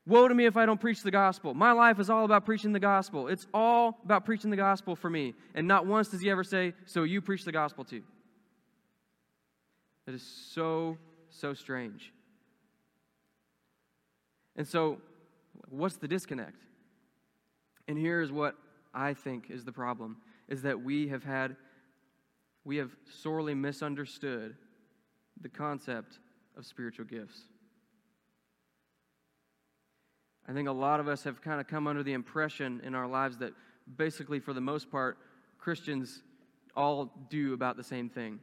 Woe 0.08 0.30
to 0.30 0.34
me 0.34 0.46
if 0.46 0.56
I 0.56 0.66
don't 0.66 0.80
preach 0.80 1.04
the 1.04 1.12
gospel. 1.12 1.54
My 1.54 1.74
life 1.74 2.00
is 2.00 2.10
all 2.10 2.24
about 2.24 2.46
preaching 2.46 2.72
the 2.72 2.80
gospel. 2.80 3.28
It's 3.28 3.46
all 3.54 4.00
about 4.06 4.24
preaching 4.24 4.50
the 4.50 4.56
gospel 4.56 4.96
for 4.96 5.10
me. 5.10 5.34
And 5.54 5.68
not 5.68 5.86
once 5.86 6.08
does 6.08 6.22
he 6.22 6.30
ever 6.30 6.46
say, 6.46 6.74
So 6.86 7.04
you 7.04 7.22
preach 7.22 7.44
the 7.44 7.52
gospel 7.52 7.84
too. 7.84 8.04
That 10.06 10.16
is 10.16 10.24
so, 10.24 10.98
so 11.30 11.54
strange. 11.54 12.14
And 14.56 14.66
so, 14.66 15.02
what's 15.70 15.98
the 15.98 16.08
disconnect? 16.08 16.64
And 17.90 17.98
here's 17.98 18.32
what 18.32 18.56
I 18.94 19.14
think 19.14 19.50
is 19.50 19.66
the 19.66 19.74
problem 19.74 20.18
is 20.48 20.62
that 20.62 20.82
we 20.82 21.10
have 21.10 21.26
had 21.26 21.58
we 22.64 22.78
have 22.78 22.92
sorely 23.22 23.54
misunderstood 23.54 24.56
the 25.42 25.50
concept 25.50 26.20
of 26.58 26.66
spiritual 26.66 27.06
gifts. 27.06 27.44
I 30.48 30.54
think 30.54 30.68
a 30.68 30.74
lot 30.74 31.00
of 31.00 31.08
us 31.08 31.24
have 31.24 31.42
kind 31.42 31.60
of 31.60 31.68
come 31.68 31.88
under 31.88 32.04
the 32.04 32.14
impression 32.14 32.82
in 32.84 32.96
our 32.96 33.08
lives 33.08 33.40
that 33.40 33.54
basically, 33.98 34.40
for 34.40 34.54
the 34.54 34.62
most 34.62 34.90
part, 34.90 35.18
Christians 35.58 36.22
all 36.76 37.12
do 37.30 37.54
about 37.54 37.76
the 37.76 37.84
same 37.84 38.10
thing. 38.10 38.40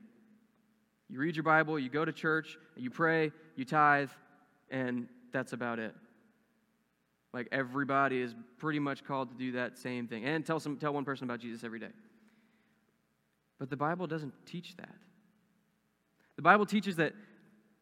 You 1.09 1.19
read 1.19 1.37
your 1.37 1.45
Bible, 1.45 1.79
you 1.79 1.89
go 1.89 2.05
to 2.05 2.13
church, 2.13 2.57
you 2.77 2.91
pray, 2.91 3.33
you 3.57 3.65
tithe, 3.65 4.11
and 4.71 5.09
that's 5.33 5.53
about 5.53 5.79
it. 5.79 5.95
Like 7.33 7.49
everybody 7.53 8.21
is 8.21 8.35
pretty 8.59 8.79
much 8.79 9.05
called 9.05 9.31
to 9.31 9.37
do 9.37 9.53
that 9.53 9.79
same 9.79 10.07
thing. 10.07 10.25
And 10.25 10.45
tell, 10.45 10.61
some, 10.61 10.77
tell 10.77 10.93
one 10.93 11.05
person 11.05 11.25
about 11.25 11.41
Jesus 11.41 11.65
every 11.65 11.81
day. 11.81 11.91
But 13.59 13.71
the 13.71 13.77
Bible 13.77 14.07
doesn't 14.07 14.35
teach 14.47 14.77
that. 14.77 14.95
The 16.37 16.43
Bible 16.43 16.67
teaches 16.67 16.97
that 16.97 17.13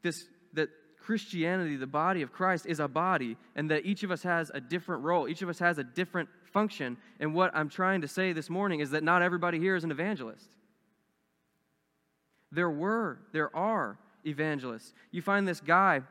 this 0.03 0.25
that 0.55 0.69
Christianity, 1.03 1.77
the 1.77 1.87
body 1.87 2.23
of 2.23 2.33
Christ, 2.33 2.65
is 2.67 2.79
a 2.79 2.87
body, 2.87 3.37
and 3.57 3.71
that 3.71 3.85
each 3.85 4.05
of 4.05 4.11
us 4.11 4.23
has 4.23 4.51
a 4.55 4.61
different 4.61 5.03
role. 5.03 5.29
Each 5.29 5.43
of 5.43 5.49
us 5.49 5.59
has 5.59 5.79
a 5.79 5.85
different 5.85 6.29
function. 6.53 6.97
And 7.19 7.35
what 7.35 7.51
I'm 7.55 7.69
trying 7.69 8.03
to 8.03 8.09
say 8.09 8.33
this 8.33 8.49
morning 8.49 8.81
is 8.81 8.91
that 8.91 9.03
not 9.03 9.21
everybody 9.21 9.59
here 9.59 9.75
is 9.75 9.83
an 9.83 9.91
evangelist. 9.91 10.49
There 12.53 12.71
were, 12.71 13.19
there 13.33 13.55
are 13.57 13.99
evangelists. 14.25 14.93
You 15.11 15.23
find 15.23 15.49
this 15.49 15.61
guy, 15.61 16.03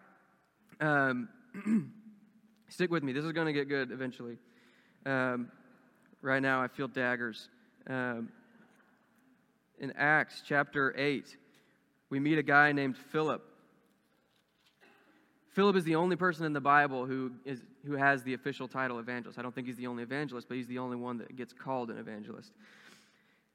um, 0.82 1.30
stick 2.68 2.92
with 2.92 3.04
me, 3.04 3.14
this 3.14 3.24
is 3.24 3.32
going 3.32 3.48
to 3.48 3.54
get 3.54 3.70
good 3.70 3.92
eventually. 3.92 4.38
Um, 5.06 5.52
right 6.22 6.42
now, 6.42 6.62
I 6.62 6.68
feel 6.68 6.88
daggers. 6.88 7.48
Um, 7.88 8.30
in 9.80 9.94
Acts 9.96 10.44
chapter 10.46 10.94
8, 10.98 11.38
we 12.10 12.20
meet 12.20 12.38
a 12.38 12.44
guy 12.44 12.72
named 12.74 12.98
Philip. 12.98 13.42
Philip 15.52 15.76
is 15.76 15.84
the 15.84 15.96
only 15.96 16.16
person 16.16 16.46
in 16.46 16.54
the 16.54 16.62
Bible 16.62 17.06
who, 17.06 17.34
is, 17.44 17.62
who 17.86 17.94
has 17.94 18.24
the 18.24 18.34
official 18.34 18.68
title 18.68 19.00
evangelist. 19.00 19.38
I 19.38 19.42
don't 19.42 19.54
think 19.54 19.68
he's 19.68 19.76
the 19.76 19.88
only 19.88 20.04
evangelist, 20.04 20.48
but 20.48 20.56
he's 20.56 20.68
the 20.68 20.80
only 20.80 20.96
one 20.96 21.18
that 21.18 21.36
gets 21.36 21.52
called 21.52 21.90
an 21.90 21.98
evangelist. 21.98 22.52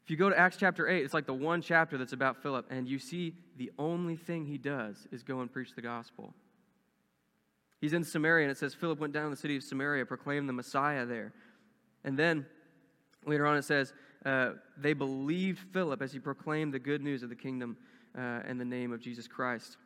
If 0.04 0.10
you 0.10 0.16
go 0.16 0.28
to 0.28 0.38
Acts 0.38 0.56
chapter 0.56 0.88
8, 0.88 1.04
it's 1.04 1.14
like 1.14 1.26
the 1.26 1.34
one 1.34 1.62
chapter 1.62 1.96
that's 1.98 2.12
about 2.12 2.42
Philip, 2.42 2.66
and 2.70 2.86
you 2.86 2.98
see 2.98 3.34
the 3.56 3.72
only 3.78 4.14
thing 4.14 4.44
he 4.44 4.58
does 4.58 5.08
is 5.10 5.22
go 5.22 5.40
and 5.40 5.50
preach 5.50 5.74
the 5.74 5.82
gospel. 5.82 6.34
He's 7.80 7.94
in 7.94 8.04
Samaria, 8.04 8.44
and 8.44 8.52
it 8.52 8.58
says 8.58 8.74
Philip 8.74 9.00
went 9.00 9.12
down 9.12 9.24
to 9.24 9.30
the 9.30 9.36
city 9.36 9.56
of 9.56 9.62
Samaria, 9.62 10.06
proclaimed 10.06 10.48
the 10.48 10.52
Messiah 10.52 11.06
there. 11.06 11.32
And 12.04 12.18
then 12.18 12.46
later 13.24 13.46
on 13.46 13.56
it 13.56 13.64
says, 13.64 13.94
uh, 14.24 14.52
they 14.76 14.92
believed 14.92 15.60
Philip 15.72 16.02
as 16.02 16.12
he 16.12 16.18
proclaimed 16.18 16.74
the 16.74 16.78
good 16.78 17.02
news 17.02 17.22
of 17.22 17.28
the 17.28 17.36
kingdom 17.36 17.76
uh, 18.16 18.42
and 18.46 18.60
the 18.60 18.64
name 18.64 18.92
of 18.92 19.00
Jesus 19.00 19.26
Christ. 19.26 19.76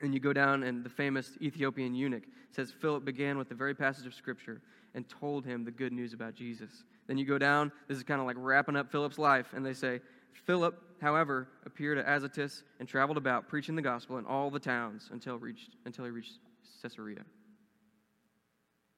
And 0.00 0.12
you 0.12 0.20
go 0.20 0.32
down, 0.32 0.62
and 0.64 0.84
the 0.84 0.90
famous 0.90 1.38
Ethiopian 1.40 1.94
eunuch 1.94 2.24
says 2.50 2.72
Philip 2.72 3.04
began 3.04 3.38
with 3.38 3.48
the 3.48 3.54
very 3.54 3.74
passage 3.74 4.06
of 4.06 4.14
Scripture 4.14 4.60
and 4.94 5.08
told 5.08 5.44
him 5.44 5.64
the 5.64 5.70
good 5.70 5.92
news 5.92 6.12
about 6.12 6.34
Jesus. 6.34 6.84
Then 7.06 7.18
you 7.18 7.24
go 7.24 7.38
down, 7.38 7.72
this 7.88 7.96
is 7.96 8.04
kind 8.04 8.20
of 8.20 8.26
like 8.26 8.36
wrapping 8.38 8.76
up 8.76 8.90
Philip's 8.90 9.18
life, 9.18 9.52
and 9.54 9.64
they 9.64 9.74
say, 9.74 10.00
Philip, 10.32 10.80
however, 11.00 11.48
appeared 11.64 11.98
at 11.98 12.06
Azotus 12.06 12.64
and 12.80 12.88
traveled 12.88 13.16
about 13.16 13.48
preaching 13.48 13.76
the 13.76 13.82
gospel 13.82 14.18
in 14.18 14.26
all 14.26 14.50
the 14.50 14.58
towns 14.58 15.10
until, 15.12 15.38
reached, 15.38 15.70
until 15.84 16.04
he 16.04 16.10
reached 16.10 16.38
Caesarea. 16.82 17.24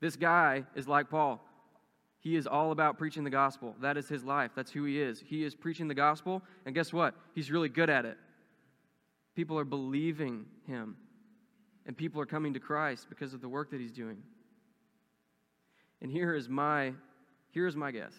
This 0.00 0.16
guy 0.16 0.64
is 0.74 0.88
like 0.88 1.10
Paul. 1.10 1.40
He 2.18 2.36
is 2.36 2.46
all 2.46 2.72
about 2.72 2.98
preaching 2.98 3.24
the 3.24 3.30
gospel. 3.30 3.74
That 3.80 3.96
is 3.96 4.08
his 4.08 4.24
life. 4.24 4.50
That's 4.56 4.70
who 4.70 4.84
he 4.84 5.00
is. 5.00 5.22
He 5.24 5.44
is 5.44 5.54
preaching 5.54 5.88
the 5.88 5.94
gospel, 5.94 6.42
and 6.64 6.74
guess 6.74 6.92
what? 6.92 7.14
He's 7.34 7.50
really 7.50 7.68
good 7.68 7.88
at 7.88 8.04
it. 8.04 8.16
People 9.36 9.58
are 9.58 9.64
believing 9.64 10.46
him, 10.66 10.96
and 11.84 11.94
people 11.94 12.20
are 12.22 12.26
coming 12.26 12.54
to 12.54 12.60
Christ 12.60 13.06
because 13.10 13.34
of 13.34 13.42
the 13.42 13.48
work 13.48 13.70
that 13.70 13.80
he's 13.80 13.92
doing. 13.92 14.16
And 16.00 16.10
here 16.10 16.34
is 16.34 16.48
my 16.48 16.94
here's 17.52 17.76
my 17.76 17.90
guess. 17.90 18.12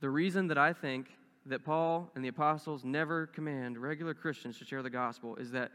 The 0.00 0.10
reason 0.10 0.48
that 0.48 0.58
I 0.58 0.72
think 0.72 1.08
that 1.46 1.64
Paul 1.64 2.10
and 2.14 2.24
the 2.24 2.28
apostles 2.28 2.84
never 2.84 3.26
command 3.28 3.78
regular 3.78 4.14
Christians 4.14 4.58
to 4.58 4.64
share 4.64 4.82
the 4.82 4.90
gospel 4.90 5.36
is 5.36 5.52
that 5.52 5.70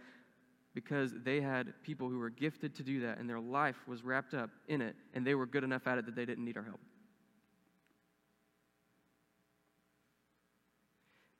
because 0.74 1.14
they 1.24 1.42
had 1.42 1.74
people 1.84 2.10
who 2.10 2.20
were 2.20 2.30
gifted 2.30 2.76
to 2.76 2.84
do 2.84 3.02
that 3.02 3.18
and 3.18 3.30
their 3.30 3.40
life 3.40 3.78
was 3.88 4.04
wrapped 4.04 4.34
up 4.34 4.50
in 4.68 4.82
it 4.82 4.96
and 5.14 5.26
they 5.26 5.36
were 5.36 5.46
good 5.46 5.64
enough 5.64 5.88
at 5.88 5.98
it 5.98 6.06
that 6.06 6.16
they 6.16 6.26
didn't 6.26 6.46
need 6.46 6.58
our 6.58 6.64
help. 6.64 6.80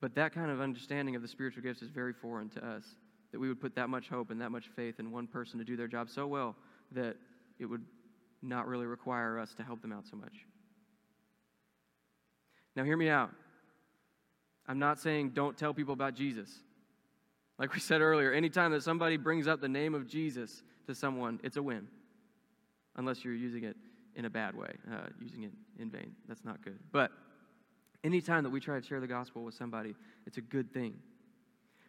But 0.02 0.16
that 0.16 0.34
kind 0.34 0.52
of 0.52 0.60
understanding 0.60 1.16
of 1.16 1.22
the 1.22 1.28
spiritual 1.28 1.62
gifts 1.62 1.82
is 1.82 1.90
very 1.90 2.12
foreign 2.12 2.50
to 2.50 2.66
us 2.66 2.84
that 3.32 3.40
we 3.40 3.48
would 3.48 3.62
put 3.62 3.76
that 3.76 3.90
much 3.90 4.10
hope 4.10 4.32
and 4.32 4.42
that 4.42 4.52
much 4.52 4.68
faith 4.76 5.00
in 5.00 5.12
one 5.12 5.28
person 5.28 5.58
to 5.60 5.64
do 5.64 5.78
their 5.78 5.88
job 5.88 6.10
so 6.10 6.28
well 6.28 6.56
that 6.92 7.16
it 7.60 7.66
would 7.66 7.86
not 8.42 8.68
really 8.68 8.88
require 8.88 9.40
us 9.40 9.54
to 9.54 9.64
help 9.64 9.82
them 9.82 9.94
out 9.94 10.06
so 10.10 10.18
much. 10.18 10.46
Now, 12.76 12.84
hear 12.84 12.98
me 12.98 13.10
out. 13.10 13.30
I'm 14.68 14.80
not 14.80 15.00
saying 15.00 15.30
don't 15.30 15.58
tell 15.58 15.74
people 15.74 15.94
about 15.94 16.16
Jesus. 16.16 16.50
Like 17.60 17.74
we 17.74 17.80
said 17.80 18.02
earlier, 18.02 18.32
anytime 18.34 18.72
that 18.72 18.84
somebody 18.84 19.18
brings 19.18 19.48
up 19.48 19.62
the 19.62 19.70
name 19.70 19.94
of 19.94 20.08
Jesus 20.08 20.64
to 20.88 20.96
someone, 20.96 21.40
it's 21.44 21.58
a 21.58 21.64
win. 21.64 21.88
Unless 22.96 23.24
you're 23.24 23.36
using 23.36 23.64
it 23.64 23.78
in 24.16 24.26
a 24.26 24.30
bad 24.30 24.56
way, 24.56 24.74
uh, 24.92 25.08
using 25.22 25.44
it 25.44 25.52
in 25.80 25.90
vain. 25.90 26.14
That's 26.28 26.44
not 26.44 26.62
good. 26.64 26.80
But 26.92 27.12
anytime 28.04 28.44
that 28.44 28.50
we 28.50 28.60
try 28.60 28.80
to 28.80 28.86
share 28.86 29.00
the 29.00 29.08
gospel 29.08 29.44
with 29.44 29.56
somebody, 29.56 29.96
it's 30.26 30.38
a 30.38 30.42
good 30.42 30.74
thing. 30.74 30.96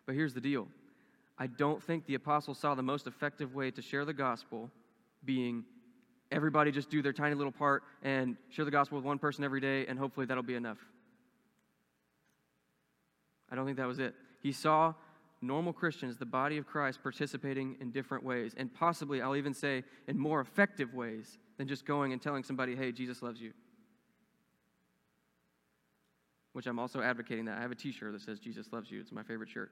But 0.06 0.14
here's 0.14 0.34
the 0.34 0.40
deal 0.40 0.68
I 1.38 1.46
don't 1.46 1.82
think 1.82 2.06
the 2.06 2.14
apostles 2.14 2.58
saw 2.58 2.74
the 2.74 2.82
most 2.82 3.06
effective 3.06 3.54
way 3.54 3.70
to 3.70 3.82
share 3.82 4.04
the 4.04 4.12
gospel 4.12 4.70
being 5.24 5.64
everybody 6.30 6.72
just 6.72 6.90
do 6.90 7.02
their 7.02 7.12
tiny 7.12 7.34
little 7.34 7.52
part 7.52 7.82
and 8.02 8.36
share 8.48 8.64
the 8.64 8.70
gospel 8.70 8.96
with 8.96 9.04
one 9.04 9.18
person 9.18 9.44
every 9.44 9.60
day, 9.60 9.86
and 9.86 9.98
hopefully 9.98 10.26
that'll 10.26 10.42
be 10.42 10.54
enough. 10.54 10.78
I 13.50 13.54
don't 13.54 13.66
think 13.66 13.76
that 13.76 13.86
was 13.86 13.98
it. 13.98 14.14
He 14.40 14.50
saw 14.50 14.94
normal 15.42 15.72
Christians, 15.72 16.16
the 16.16 16.26
body 16.26 16.56
of 16.56 16.66
Christ, 16.66 17.02
participating 17.02 17.76
in 17.80 17.90
different 17.90 18.24
ways, 18.24 18.54
and 18.56 18.72
possibly, 18.72 19.20
I'll 19.20 19.36
even 19.36 19.52
say, 19.52 19.84
in 20.08 20.18
more 20.18 20.40
effective 20.40 20.94
ways 20.94 21.38
than 21.58 21.68
just 21.68 21.84
going 21.84 22.12
and 22.12 22.22
telling 22.22 22.44
somebody, 22.44 22.74
hey, 22.74 22.92
Jesus 22.92 23.22
loves 23.22 23.40
you. 23.40 23.52
Which 26.52 26.66
I'm 26.66 26.78
also 26.78 27.00
advocating 27.00 27.46
that. 27.46 27.58
I 27.58 27.62
have 27.62 27.70
a 27.70 27.74
t 27.74 27.92
shirt 27.92 28.12
that 28.12 28.22
says, 28.22 28.38
Jesus 28.38 28.66
loves 28.72 28.90
you. 28.90 29.00
It's 29.00 29.12
my 29.12 29.22
favorite 29.22 29.48
shirt. 29.48 29.70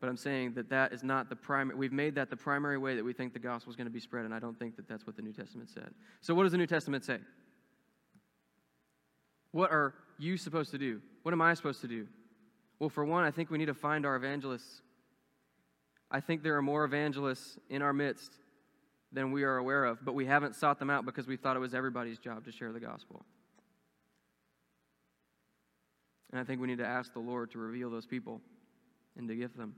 But 0.00 0.08
I'm 0.10 0.16
saying 0.16 0.52
that 0.54 0.68
that 0.68 0.92
is 0.92 1.02
not 1.02 1.30
the 1.30 1.36
primary, 1.36 1.78
we've 1.78 1.92
made 1.92 2.14
that 2.16 2.28
the 2.28 2.36
primary 2.36 2.76
way 2.76 2.96
that 2.96 3.04
we 3.04 3.14
think 3.14 3.32
the 3.32 3.38
gospel 3.38 3.70
is 3.70 3.76
going 3.76 3.86
to 3.86 3.92
be 3.92 4.00
spread, 4.00 4.26
and 4.26 4.34
I 4.34 4.38
don't 4.38 4.58
think 4.58 4.76
that 4.76 4.86
that's 4.86 5.06
what 5.06 5.16
the 5.16 5.22
New 5.22 5.32
Testament 5.32 5.70
said. 5.70 5.90
So, 6.20 6.34
what 6.34 6.42
does 6.42 6.52
the 6.52 6.58
New 6.58 6.66
Testament 6.66 7.04
say? 7.04 7.18
What 9.52 9.70
are 9.70 9.94
you 10.18 10.36
supposed 10.36 10.70
to 10.72 10.78
do? 10.78 11.00
What 11.22 11.32
am 11.32 11.40
I 11.40 11.54
supposed 11.54 11.80
to 11.80 11.88
do? 11.88 12.06
Well, 12.78 12.90
for 12.90 13.06
one, 13.06 13.24
I 13.24 13.30
think 13.30 13.50
we 13.50 13.56
need 13.56 13.66
to 13.66 13.74
find 13.74 14.04
our 14.04 14.16
evangelists. 14.16 14.82
I 16.10 16.20
think 16.20 16.42
there 16.42 16.56
are 16.56 16.62
more 16.62 16.84
evangelists 16.84 17.58
in 17.70 17.80
our 17.80 17.94
midst 17.94 18.34
than 19.12 19.32
we 19.32 19.44
are 19.44 19.56
aware 19.56 19.84
of, 19.86 20.04
but 20.04 20.14
we 20.14 20.26
haven't 20.26 20.54
sought 20.54 20.78
them 20.78 20.90
out 20.90 21.06
because 21.06 21.26
we 21.26 21.38
thought 21.38 21.56
it 21.56 21.60
was 21.60 21.74
everybody's 21.74 22.18
job 22.18 22.44
to 22.44 22.52
share 22.52 22.70
the 22.70 22.80
gospel. 22.80 23.24
And 26.30 26.40
I 26.40 26.44
think 26.44 26.60
we 26.60 26.66
need 26.66 26.78
to 26.78 26.86
ask 26.86 27.12
the 27.12 27.20
Lord 27.20 27.50
to 27.52 27.58
reveal 27.58 27.90
those 27.90 28.06
people 28.06 28.40
and 29.16 29.28
to 29.28 29.36
give 29.36 29.56
them. 29.56 29.74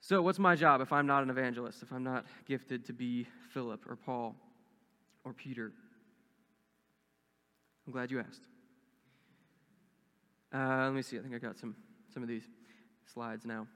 So, 0.00 0.20
what's 0.22 0.40
my 0.40 0.56
job 0.56 0.80
if 0.80 0.92
I'm 0.92 1.06
not 1.06 1.22
an 1.22 1.30
evangelist, 1.30 1.82
if 1.82 1.92
I'm 1.92 2.02
not 2.02 2.26
gifted 2.44 2.84
to 2.86 2.92
be 2.92 3.28
Philip 3.54 3.88
or 3.88 3.94
Paul 3.94 4.34
or 5.24 5.32
Peter? 5.32 5.72
I'm 7.86 7.92
glad 7.92 8.10
you 8.10 8.18
asked. 8.18 8.42
Uh, 10.52 10.86
let 10.86 10.94
me 10.94 11.02
see. 11.02 11.16
I 11.16 11.22
think 11.22 11.34
I 11.34 11.38
got 11.38 11.58
some, 11.58 11.76
some 12.12 12.24
of 12.24 12.28
these 12.28 12.42
slides 13.12 13.44
now. 13.44 13.68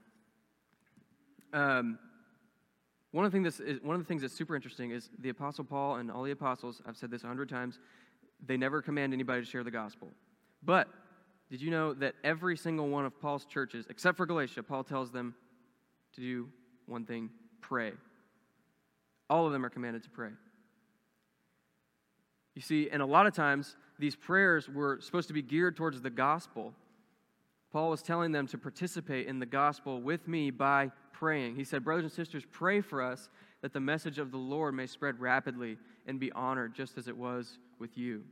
Um, 1.53 1.97
one 3.15 3.23
of, 3.23 3.31
the 3.31 3.37
things 3.37 3.57
that's, 3.57 3.81
one 3.81 3.95
of 3.95 4.01
the 4.01 4.05
things 4.05 4.23
that's 4.23 4.33
super 4.33 4.57
interesting 4.57 4.91
is 4.91 5.09
the 5.19 5.29
Apostle 5.29 5.63
Paul 5.63 5.95
and 5.95 6.11
all 6.11 6.23
the 6.23 6.31
apostles, 6.31 6.81
I've 6.85 6.97
said 6.97 7.09
this 7.09 7.23
a 7.23 7.27
hundred 7.27 7.47
times, 7.47 7.79
they 8.45 8.57
never 8.57 8.81
command 8.81 9.13
anybody 9.13 9.39
to 9.39 9.47
share 9.49 9.63
the 9.63 9.71
gospel. 9.71 10.09
But 10.61 10.89
did 11.49 11.61
you 11.61 11.71
know 11.71 11.93
that 11.93 12.15
every 12.25 12.57
single 12.57 12.89
one 12.89 13.05
of 13.05 13.17
Paul's 13.21 13.45
churches, 13.45 13.85
except 13.89 14.17
for 14.17 14.25
Galatia, 14.25 14.63
Paul 14.63 14.83
tells 14.83 15.11
them 15.11 15.33
to 16.15 16.19
do 16.19 16.49
one 16.87 17.05
thing 17.05 17.29
pray. 17.61 17.93
All 19.29 19.45
of 19.45 19.53
them 19.53 19.65
are 19.65 19.69
commanded 19.69 20.03
to 20.03 20.09
pray. 20.09 20.31
You 22.53 22.61
see, 22.61 22.89
and 22.89 23.01
a 23.01 23.05
lot 23.05 23.27
of 23.27 23.33
times, 23.33 23.77
these 23.97 24.17
prayers 24.17 24.67
were 24.67 24.99
supposed 24.99 25.29
to 25.29 25.33
be 25.33 25.41
geared 25.41 25.77
towards 25.77 26.01
the 26.01 26.09
gospel. 26.09 26.73
Paul 27.75 27.89
was 27.89 28.01
telling 28.01 28.31
them 28.31 28.47
to 28.47 28.57
participate 28.57 29.27
in 29.27 29.39
the 29.39 29.45
gospel 29.45 30.01
with 30.01 30.29
me 30.29 30.49
by 30.49 30.91
praying. 31.11 31.57
He 31.57 31.65
said, 31.65 31.83
Brothers 31.83 32.05
and 32.05 32.11
sisters, 32.13 32.45
pray 32.49 32.79
for 32.79 33.01
us 33.01 33.27
that 33.61 33.73
the 33.73 33.81
message 33.81 34.17
of 34.17 34.31
the 34.31 34.37
Lord 34.37 34.73
may 34.73 34.87
spread 34.87 35.19
rapidly 35.19 35.77
and 36.07 36.17
be 36.17 36.31
honored 36.31 36.73
just 36.73 36.97
as 36.97 37.09
it 37.09 37.17
was 37.17 37.59
with 37.77 37.97
you. 37.97 38.23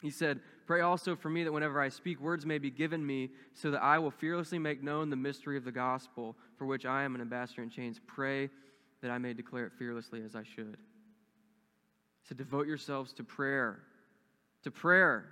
He 0.00 0.10
said, 0.10 0.40
Pray 0.66 0.80
also 0.80 1.14
for 1.14 1.30
me 1.30 1.44
that 1.44 1.52
whenever 1.52 1.80
I 1.80 1.88
speak, 1.88 2.20
words 2.20 2.44
may 2.44 2.58
be 2.58 2.68
given 2.68 3.06
me, 3.06 3.30
so 3.54 3.70
that 3.70 3.80
I 3.80 4.00
will 4.00 4.10
fearlessly 4.10 4.58
make 4.58 4.82
known 4.82 5.08
the 5.08 5.14
mystery 5.14 5.56
of 5.56 5.64
the 5.64 5.70
gospel, 5.70 6.36
for 6.58 6.66
which 6.66 6.84
I 6.84 7.04
am 7.04 7.14
an 7.14 7.20
ambassador 7.20 7.62
in 7.62 7.70
chains. 7.70 8.00
Pray 8.08 8.50
that 9.02 9.12
I 9.12 9.18
may 9.18 9.34
declare 9.34 9.66
it 9.66 9.72
fearlessly 9.78 10.20
as 10.24 10.34
I 10.34 10.42
should. 10.42 10.78
So 12.28 12.34
devote 12.34 12.66
yourselves 12.66 13.12
to 13.12 13.22
prayer. 13.22 13.84
To 14.64 14.72
prayer. 14.72 15.26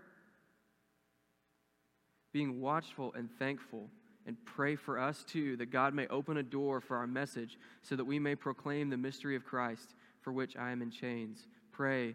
Being 2.33 2.61
watchful 2.61 3.13
and 3.17 3.29
thankful. 3.39 3.89
And 4.27 4.37
pray 4.45 4.77
for 4.77 4.99
us 4.99 5.25
too, 5.25 5.57
that 5.57 5.71
God 5.71 5.95
may 5.95 6.07
open 6.09 6.37
a 6.37 6.43
door 6.43 6.81
for 6.81 6.97
our 6.97 7.07
message, 7.07 7.59
so 7.83 7.97
that 7.97 8.05
we 8.05 8.19
may 8.19 8.35
proclaim 8.35 8.91
the 8.91 8.97
mystery 8.97 9.35
of 9.35 9.45
Christ, 9.45 9.95
for 10.21 10.33
which 10.33 10.57
I 10.57 10.71
am 10.71 10.83
in 10.83 10.91
chains. 10.91 11.49
Pray 11.73 12.15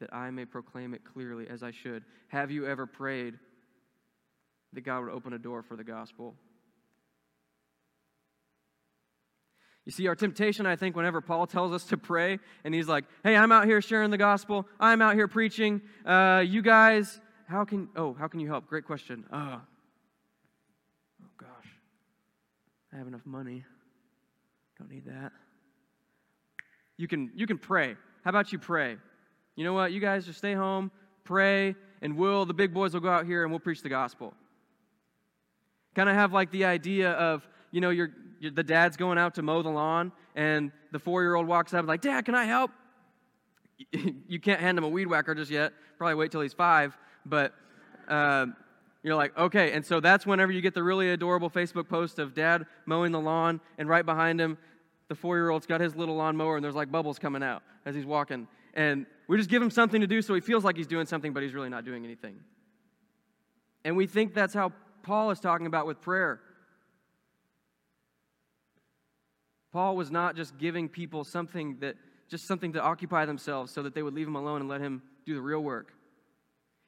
that 0.00 0.12
I 0.12 0.30
may 0.30 0.44
proclaim 0.44 0.94
it 0.94 1.02
clearly 1.04 1.46
as 1.48 1.62
I 1.62 1.70
should. 1.70 2.04
Have 2.28 2.50
you 2.50 2.66
ever 2.66 2.86
prayed 2.86 3.34
that 4.72 4.80
God 4.80 5.04
would 5.04 5.12
open 5.12 5.34
a 5.34 5.38
door 5.38 5.62
for 5.62 5.76
the 5.76 5.84
gospel? 5.84 6.34
You 9.84 9.92
see, 9.92 10.06
our 10.06 10.14
temptation, 10.14 10.64
I 10.64 10.76
think, 10.76 10.96
whenever 10.96 11.20
Paul 11.20 11.46
tells 11.46 11.72
us 11.72 11.84
to 11.84 11.96
pray, 11.96 12.38
and 12.64 12.74
he's 12.74 12.88
like, 12.88 13.04
hey, 13.24 13.36
I'm 13.36 13.52
out 13.52 13.66
here 13.66 13.82
sharing 13.82 14.10
the 14.10 14.18
gospel, 14.18 14.66
I'm 14.80 15.02
out 15.02 15.14
here 15.14 15.28
preaching, 15.28 15.82
uh, 16.06 16.42
you 16.46 16.62
guys, 16.62 17.20
how 17.52 17.66
can, 17.66 17.88
oh, 17.96 18.14
how 18.14 18.28
can 18.28 18.40
you 18.40 18.48
help? 18.48 18.66
Great 18.66 18.86
question. 18.86 19.24
Uh, 19.30 19.58
oh, 21.22 21.28
gosh, 21.36 21.68
I 22.92 22.96
have 22.96 23.06
enough 23.06 23.26
money. 23.26 23.62
Don't 24.78 24.90
need 24.90 25.04
that. 25.04 25.32
You 26.96 27.06
can, 27.06 27.30
you 27.34 27.46
can 27.46 27.58
pray. 27.58 27.94
How 28.24 28.30
about 28.30 28.52
you 28.52 28.58
pray? 28.58 28.96
You 29.54 29.64
know 29.64 29.74
what? 29.74 29.92
You 29.92 30.00
guys 30.00 30.24
just 30.24 30.38
stay 30.38 30.54
home, 30.54 30.90
pray, 31.24 31.74
and 32.00 32.16
we'll, 32.16 32.46
the 32.46 32.54
big 32.54 32.72
boys 32.72 32.94
will 32.94 33.02
go 33.02 33.10
out 33.10 33.26
here 33.26 33.42
and 33.42 33.52
we'll 33.52 33.60
preach 33.60 33.82
the 33.82 33.90
gospel. 33.90 34.32
Kind 35.94 36.08
of 36.08 36.14
have 36.14 36.32
like 36.32 36.50
the 36.52 36.64
idea 36.64 37.10
of, 37.12 37.46
you 37.70 37.82
know, 37.82 37.90
you're, 37.90 38.12
you're, 38.40 38.52
the 38.52 38.64
dad's 38.64 38.96
going 38.96 39.18
out 39.18 39.34
to 39.34 39.42
mow 39.42 39.60
the 39.60 39.68
lawn, 39.68 40.10
and 40.34 40.72
the 40.90 40.98
four 40.98 41.20
year 41.20 41.34
old 41.34 41.46
walks 41.46 41.74
up 41.74 41.80
and 41.80 41.88
like, 41.88 42.00
Dad, 42.00 42.24
can 42.24 42.34
I 42.34 42.46
help? 42.46 42.70
you 44.26 44.40
can't 44.40 44.60
hand 44.60 44.78
him 44.78 44.84
a 44.84 44.88
weed 44.88 45.06
whacker 45.06 45.34
just 45.34 45.50
yet. 45.50 45.74
Probably 45.98 46.14
wait 46.14 46.32
till 46.32 46.40
he's 46.40 46.54
five, 46.54 46.96
but 47.26 47.54
uh, 48.08 48.46
you're 49.02 49.16
like, 49.16 49.36
okay. 49.36 49.72
And 49.72 49.84
so 49.84 50.00
that's 50.00 50.26
whenever 50.26 50.52
you 50.52 50.60
get 50.60 50.74
the 50.74 50.82
really 50.82 51.10
adorable 51.10 51.50
Facebook 51.50 51.88
post 51.88 52.18
of 52.18 52.34
dad 52.34 52.66
mowing 52.86 53.12
the 53.12 53.20
lawn, 53.20 53.60
and 53.78 53.88
right 53.88 54.04
behind 54.04 54.40
him, 54.40 54.58
the 55.08 55.14
four 55.14 55.36
year 55.36 55.50
old's 55.50 55.66
got 55.66 55.80
his 55.80 55.94
little 55.96 56.16
lawnmower, 56.16 56.56
and 56.56 56.64
there's 56.64 56.74
like 56.74 56.90
bubbles 56.90 57.18
coming 57.18 57.42
out 57.42 57.62
as 57.84 57.94
he's 57.94 58.06
walking. 58.06 58.46
And 58.74 59.06
we 59.28 59.36
just 59.36 59.50
give 59.50 59.62
him 59.62 59.70
something 59.70 60.00
to 60.00 60.06
do 60.06 60.22
so 60.22 60.34
he 60.34 60.40
feels 60.40 60.64
like 60.64 60.76
he's 60.76 60.86
doing 60.86 61.06
something, 61.06 61.32
but 61.32 61.42
he's 61.42 61.54
really 61.54 61.68
not 61.68 61.84
doing 61.84 62.04
anything. 62.04 62.36
And 63.84 63.96
we 63.96 64.06
think 64.06 64.34
that's 64.34 64.54
how 64.54 64.72
Paul 65.02 65.30
is 65.30 65.40
talking 65.40 65.66
about 65.66 65.86
with 65.86 66.00
prayer. 66.00 66.40
Paul 69.72 69.96
was 69.96 70.10
not 70.10 70.36
just 70.36 70.56
giving 70.58 70.88
people 70.88 71.24
something 71.24 71.78
that, 71.80 71.96
just 72.28 72.46
something 72.46 72.74
to 72.74 72.80
occupy 72.80 73.24
themselves 73.24 73.72
so 73.72 73.82
that 73.82 73.94
they 73.94 74.02
would 74.02 74.14
leave 74.14 74.26
him 74.26 74.36
alone 74.36 74.60
and 74.60 74.68
let 74.68 74.80
him 74.80 75.02
do 75.26 75.34
the 75.34 75.40
real 75.40 75.60
work. 75.60 75.92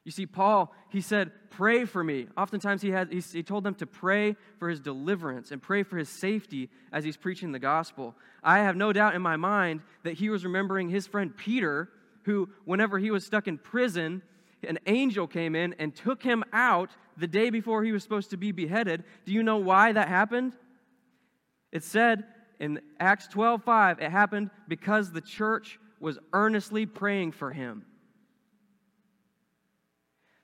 You 0.04 0.10
see, 0.10 0.26
Paul, 0.26 0.72
he 0.90 1.00
said, 1.00 1.32
Pray 1.50 1.84
for 1.84 2.02
me. 2.02 2.26
Oftentimes, 2.36 2.82
he, 2.82 2.90
had, 2.90 3.12
he, 3.12 3.42
told 3.42 3.64
them 3.64 3.76
to 3.76 3.86
pray 3.86 4.36
for 4.58 4.68
his 4.68 4.80
deliverance 4.80 5.52
and 5.52 5.62
pray 5.62 5.84
for 5.84 5.96
his 5.96 6.08
safety 6.08 6.68
as 6.92 7.04
he's 7.04 7.16
preaching 7.16 7.52
the 7.52 7.60
gospel. 7.60 8.16
I 8.42 8.58
have 8.58 8.76
no 8.76 8.92
doubt 8.92 9.14
in 9.14 9.22
my 9.22 9.36
mind 9.36 9.82
that 10.02 10.14
he 10.14 10.30
was 10.30 10.44
remembering 10.44 10.88
his 10.88 11.06
friend 11.06 11.34
Peter, 11.34 11.88
who, 12.24 12.48
whenever 12.64 12.98
he 12.98 13.12
was 13.12 13.24
stuck 13.24 13.46
in 13.46 13.56
prison, 13.56 14.20
an 14.66 14.78
angel 14.86 15.26
came 15.26 15.54
in 15.54 15.74
and 15.78 15.94
took 15.94 16.22
him 16.22 16.42
out 16.52 16.90
the 17.16 17.28
day 17.28 17.50
before 17.50 17.84
he 17.84 17.92
was 17.92 18.02
supposed 18.02 18.30
to 18.30 18.36
be 18.36 18.50
beheaded. 18.50 19.04
Do 19.24 19.32
you 19.32 19.42
know 19.42 19.58
why 19.58 19.92
that 19.92 20.08
happened? 20.08 20.54
It 21.70 21.84
said 21.84 22.24
in 22.58 22.80
Acts 22.98 23.28
12 23.28 23.62
5, 23.62 24.00
it 24.00 24.10
happened 24.10 24.50
because 24.66 25.12
the 25.12 25.20
church 25.20 25.78
was 26.00 26.18
earnestly 26.32 26.84
praying 26.86 27.32
for 27.32 27.52
him. 27.52 27.84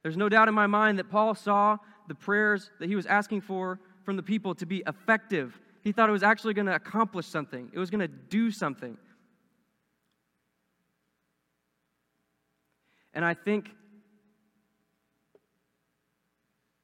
There's 0.03 0.17
no 0.17 0.29
doubt 0.29 0.49
in 0.49 0.55
my 0.55 0.67
mind 0.67 0.99
that 0.99 1.11
Paul 1.11 1.35
saw 1.35 1.79
the 2.09 2.15
prayers 2.15 2.71
that 2.81 2.89
he 2.89 2.97
was 2.97 3.07
asking 3.07 3.43
for 3.43 3.79
from 4.03 4.17
the 4.17 4.23
people 4.23 4.55
to 4.57 4.67
be 4.67 4.83
effective. 4.87 5.59
He 5.83 5.93
thought 5.93 6.09
it 6.09 6.13
was 6.13 6.23
actually 6.23 6.55
going 6.55 6.67
to 6.67 6.75
accomplish 6.75 7.27
something, 7.27 7.71
it 7.73 7.79
was 7.79 7.91
going 7.91 8.01
to 8.01 8.09
do 8.09 8.51
something. 8.51 8.97
And 13.13 13.25
I 13.25 13.35
think 13.35 13.71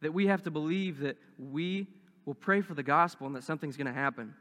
that 0.03 0.13
we 0.13 0.27
have 0.27 0.43
to 0.43 0.51
believe 0.51 1.01
that 1.01 1.17
we 1.39 1.87
will 2.25 2.35
pray 2.35 2.61
for 2.61 2.75
the 2.75 2.83
gospel 2.83 3.27
and 3.27 3.37
that 3.37 3.45
something's 3.45 3.77
going 3.77 3.87
to 3.87 3.93
happen. 3.93 4.35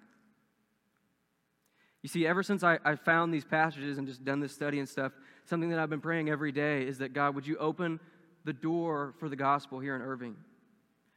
You 2.02 2.10
see, 2.10 2.28
ever 2.28 2.44
since 2.44 2.64
I, 2.64 2.78
I 2.84 2.96
found 2.96 3.34
these 3.34 3.46
passages 3.46 3.98
and 3.98 4.08
just 4.08 4.24
done 4.24 4.40
this 4.40 4.54
study 4.54 4.80
and 4.80 4.90
stuff, 4.90 5.12
something 5.46 5.70
that 5.70 5.80
I've 5.80 5.90
been 5.90 6.02
praying 6.02 6.30
every 6.30 6.52
day 6.52 6.86
is 6.86 7.00
that 7.00 7.14
God, 7.14 7.34
would 7.36 7.48
you 7.48 7.58
open 7.58 8.00
the 8.46 8.54
door 8.54 9.14
for 9.20 9.28
the 9.28 9.36
gospel 9.36 9.80
here 9.80 9.96
in 9.96 10.02
Irving? 10.02 10.36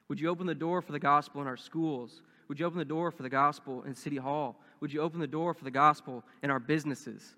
Would 0.09 0.19
you 0.19 0.29
open 0.29 0.47
the 0.47 0.55
door 0.55 0.83
for 0.83 0.93
the 0.93 0.99
gospel 0.99 1.41
in 1.41 1.47
our 1.47 1.57
schools? 1.57 2.23
Would 2.49 2.59
you 2.59 2.67
open 2.67 2.79
the 2.79 2.85
door 2.85 3.11
for 3.11 3.23
the 3.23 3.29
gospel 3.29 3.83
in 3.83 3.95
City 3.95 4.17
Hall? 4.17 4.61
Would 4.81 4.93
you 4.93 5.03
open 5.03 5.21
the 5.21 5.27
door 5.27 5.55
for 5.55 5.65
the 5.65 5.71
gospel 5.71 6.25
in 6.43 6.51
our 6.51 6.59
businesses? 6.59 7.35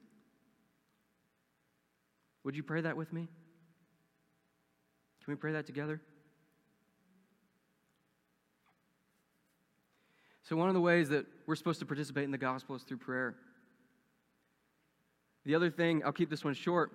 Would 2.44 2.56
you 2.56 2.62
pray 2.62 2.80
that 2.80 2.96
with 2.96 3.12
me? 3.12 3.28
Can 5.24 5.32
we 5.32 5.36
pray 5.36 5.52
that 5.52 5.66
together? 5.66 6.00
So, 10.44 10.56
one 10.56 10.68
of 10.68 10.74
the 10.74 10.80
ways 10.80 11.08
that 11.10 11.26
we're 11.46 11.54
supposed 11.54 11.80
to 11.80 11.86
participate 11.86 12.24
in 12.24 12.30
the 12.30 12.38
gospel 12.38 12.74
is 12.74 12.82
through 12.82 12.96
prayer. 12.96 13.36
The 15.44 15.54
other 15.54 15.70
thing, 15.70 16.02
I'll 16.04 16.12
keep 16.12 16.30
this 16.30 16.44
one 16.44 16.54
short, 16.54 16.92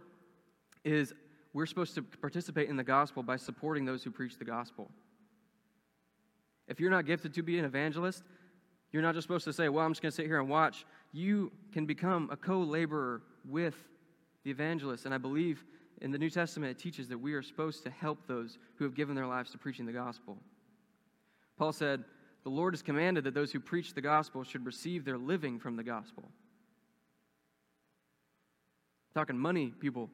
is 0.84 1.14
we're 1.56 1.66
supposed 1.66 1.96
to 1.96 2.02
participate 2.02 2.68
in 2.68 2.76
the 2.76 2.84
gospel 2.84 3.24
by 3.24 3.38
supporting 3.38 3.86
those 3.86 4.04
who 4.04 4.12
preach 4.12 4.38
the 4.38 4.44
gospel. 4.44 4.92
If 6.68 6.82
you're 6.82 6.92
not 6.92 7.06
gifted 7.06 7.34
to 7.36 7.44
be 7.44 7.58
an 7.58 7.64
evangelist, 7.64 8.24
you're 8.92 9.02
not 9.02 9.16
just 9.16 9.24
supposed 9.24 9.46
to 9.46 9.54
say, 9.54 9.70
Well, 9.70 9.86
I'm 9.86 9.92
just 9.92 10.02
going 10.02 10.12
to 10.12 10.16
sit 10.16 10.26
here 10.26 10.42
and 10.42 10.50
watch. 10.50 10.86
You 11.14 11.54
can 11.72 11.86
become 11.86 12.28
a 12.30 12.36
co 12.36 12.60
laborer 12.60 13.22
with 13.48 13.76
the 14.44 14.52
evangelist. 14.52 15.06
And 15.06 15.14
I 15.14 15.18
believe 15.18 15.64
in 16.02 16.12
the 16.12 16.18
New 16.18 16.30
Testament 16.30 16.72
it 16.72 16.82
teaches 16.82 17.08
that 17.08 17.18
we 17.18 17.34
are 17.34 17.42
supposed 17.42 17.84
to 17.84 17.90
help 17.90 18.28
those 18.28 18.58
who 18.76 18.84
have 18.84 18.94
given 18.94 19.16
their 19.16 19.26
lives 19.26 19.52
to 19.52 19.58
preaching 19.58 19.86
the 19.86 19.94
gospel. 19.94 20.36
Paul 21.58 21.72
said, 21.72 22.04
The 22.44 22.50
Lord 22.50 22.74
has 22.74 22.82
commanded 22.82 23.24
that 23.24 23.34
those 23.34 23.54
who 23.54 23.62
preach 23.62 23.94
the 23.94 24.02
gospel 24.02 24.44
should 24.44 24.66
receive 24.66 25.06
their 25.06 25.18
living 25.18 25.60
from 25.60 25.78
the 25.78 25.84
gospel. 25.84 26.30
talking 29.14 29.38
money, 29.38 29.72
people. 29.80 30.10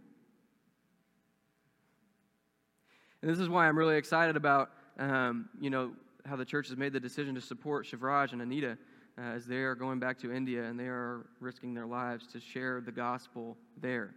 And 3.22 3.30
this 3.30 3.40
is 3.40 3.50
why 3.50 3.68
I'm 3.68 3.78
really 3.78 3.98
excited 3.98 4.36
about, 4.36 4.72
um, 4.98 5.50
you 5.60 5.70
know, 5.70 5.92
how 6.26 6.36
the 6.36 6.46
church 6.46 6.68
has 6.70 6.78
made 6.78 6.94
the 6.94 7.00
decision 7.00 7.36
to 7.36 7.42
support 7.42 7.86
Shivraj 7.86 8.34
and 8.34 8.42
Anita 8.42 8.78
uh, 9.18 9.22
as 9.22 9.46
they 9.46 9.58
are 9.58 9.76
going 9.76 10.00
back 10.00 10.18
to 10.20 10.32
India 10.32 10.64
and 10.64 10.80
they 10.80 10.88
are 10.88 11.26
risking 11.40 11.74
their 11.74 11.86
lives 11.86 12.28
to 12.28 12.40
share 12.40 12.82
the 12.82 12.92
gospel 12.92 13.58
there. 13.80 14.14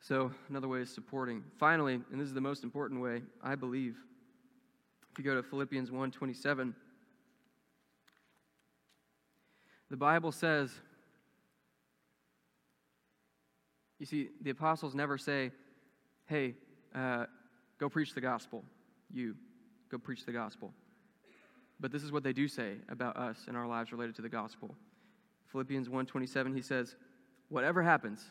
So, 0.00 0.32
another 0.48 0.66
way 0.66 0.80
is 0.80 0.90
supporting. 0.90 1.44
Finally, 1.58 1.94
and 2.10 2.20
this 2.20 2.26
is 2.26 2.34
the 2.34 2.40
most 2.40 2.64
important 2.64 3.00
way, 3.00 3.22
I 3.44 3.54
believe. 3.54 3.96
If 5.12 5.18
you 5.18 5.24
go 5.24 5.34
to 5.34 5.42
Philippians 5.42 5.90
1:27, 5.90 6.74
the 9.88 9.96
Bible 9.96 10.32
says 10.32 10.80
you 14.00 14.06
see, 14.06 14.30
the 14.40 14.50
apostles 14.50 14.94
never 14.94 15.18
say, 15.18 15.52
hey, 16.26 16.54
uh, 16.94 17.26
go 17.78 17.88
preach 17.88 18.14
the 18.14 18.20
gospel. 18.20 18.64
You, 19.12 19.36
go 19.90 19.98
preach 19.98 20.24
the 20.24 20.32
gospel. 20.32 20.72
But 21.78 21.92
this 21.92 22.02
is 22.02 22.10
what 22.10 22.22
they 22.22 22.32
do 22.32 22.48
say 22.48 22.76
about 22.88 23.16
us 23.16 23.44
and 23.46 23.56
our 23.56 23.66
lives 23.66 23.92
related 23.92 24.16
to 24.16 24.22
the 24.22 24.28
gospel. 24.28 24.74
Philippians 25.48 25.88
1:27 25.88 26.54
he 26.54 26.62
says, 26.62 26.96
"Whatever 27.48 27.82
happens, 27.82 28.30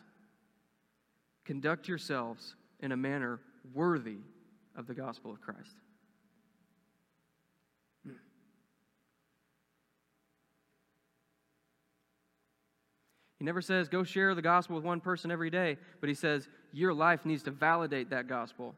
conduct 1.44 1.88
yourselves 1.88 2.56
in 2.80 2.92
a 2.92 2.96
manner 2.96 3.40
worthy 3.72 4.18
of 4.74 4.86
the 4.86 4.94
gospel 4.94 5.30
of 5.30 5.40
Christ." 5.40 5.76
He 13.40 13.46
never 13.46 13.62
says, 13.62 13.88
go 13.88 14.04
share 14.04 14.34
the 14.34 14.42
gospel 14.42 14.76
with 14.76 14.84
one 14.84 15.00
person 15.00 15.30
every 15.30 15.48
day, 15.48 15.78
but 16.00 16.10
he 16.10 16.14
says, 16.14 16.46
your 16.72 16.92
life 16.92 17.24
needs 17.24 17.42
to 17.44 17.50
validate 17.50 18.10
that 18.10 18.28
gospel. 18.28 18.74